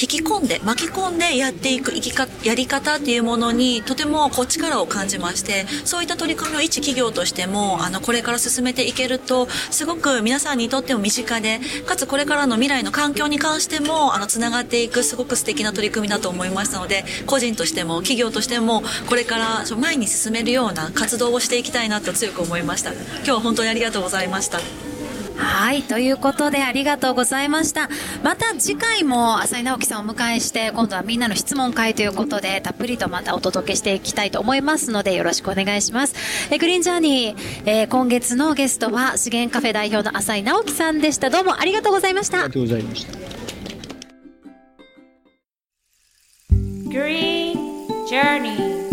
[0.00, 22.92] 引き込んで巻き込んでやっていく生きかやり方っていうものにとてもこう力を感じましてそういった取り組みを一企業としてもあのこれから進めていけるとすごく皆さんにとっても身近でかつこれからの未来の環境に関してもあのつながっていくすごく素敵な取り組みだと思いましたので個人としても企業としてもこれから前に進めるような活動をしていきたいなと強く思いました。
[22.92, 24.60] 今日は本当にありがとうございました。
[25.36, 25.82] はい。
[25.82, 27.88] ということで、ありがとうございました。
[28.22, 36.14] また次回も、浅井直樹さんをお迎えして、今度はみんなの質問会ということで、たっぷりとまたお届けしていきたいと思いますので、よろしくお願いします。
[36.50, 41.30] えグリーンジャーニー、えー今月のゲストは、資源カフェ代表の浅井直樹さんでした。
[41.30, 42.38] どうもありがとうございました。
[42.38, 43.18] ありがとうございました。
[46.90, 47.54] Green
[48.06, 48.83] Journey Be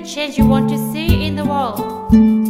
[0.00, 2.49] the change you want to see in the world.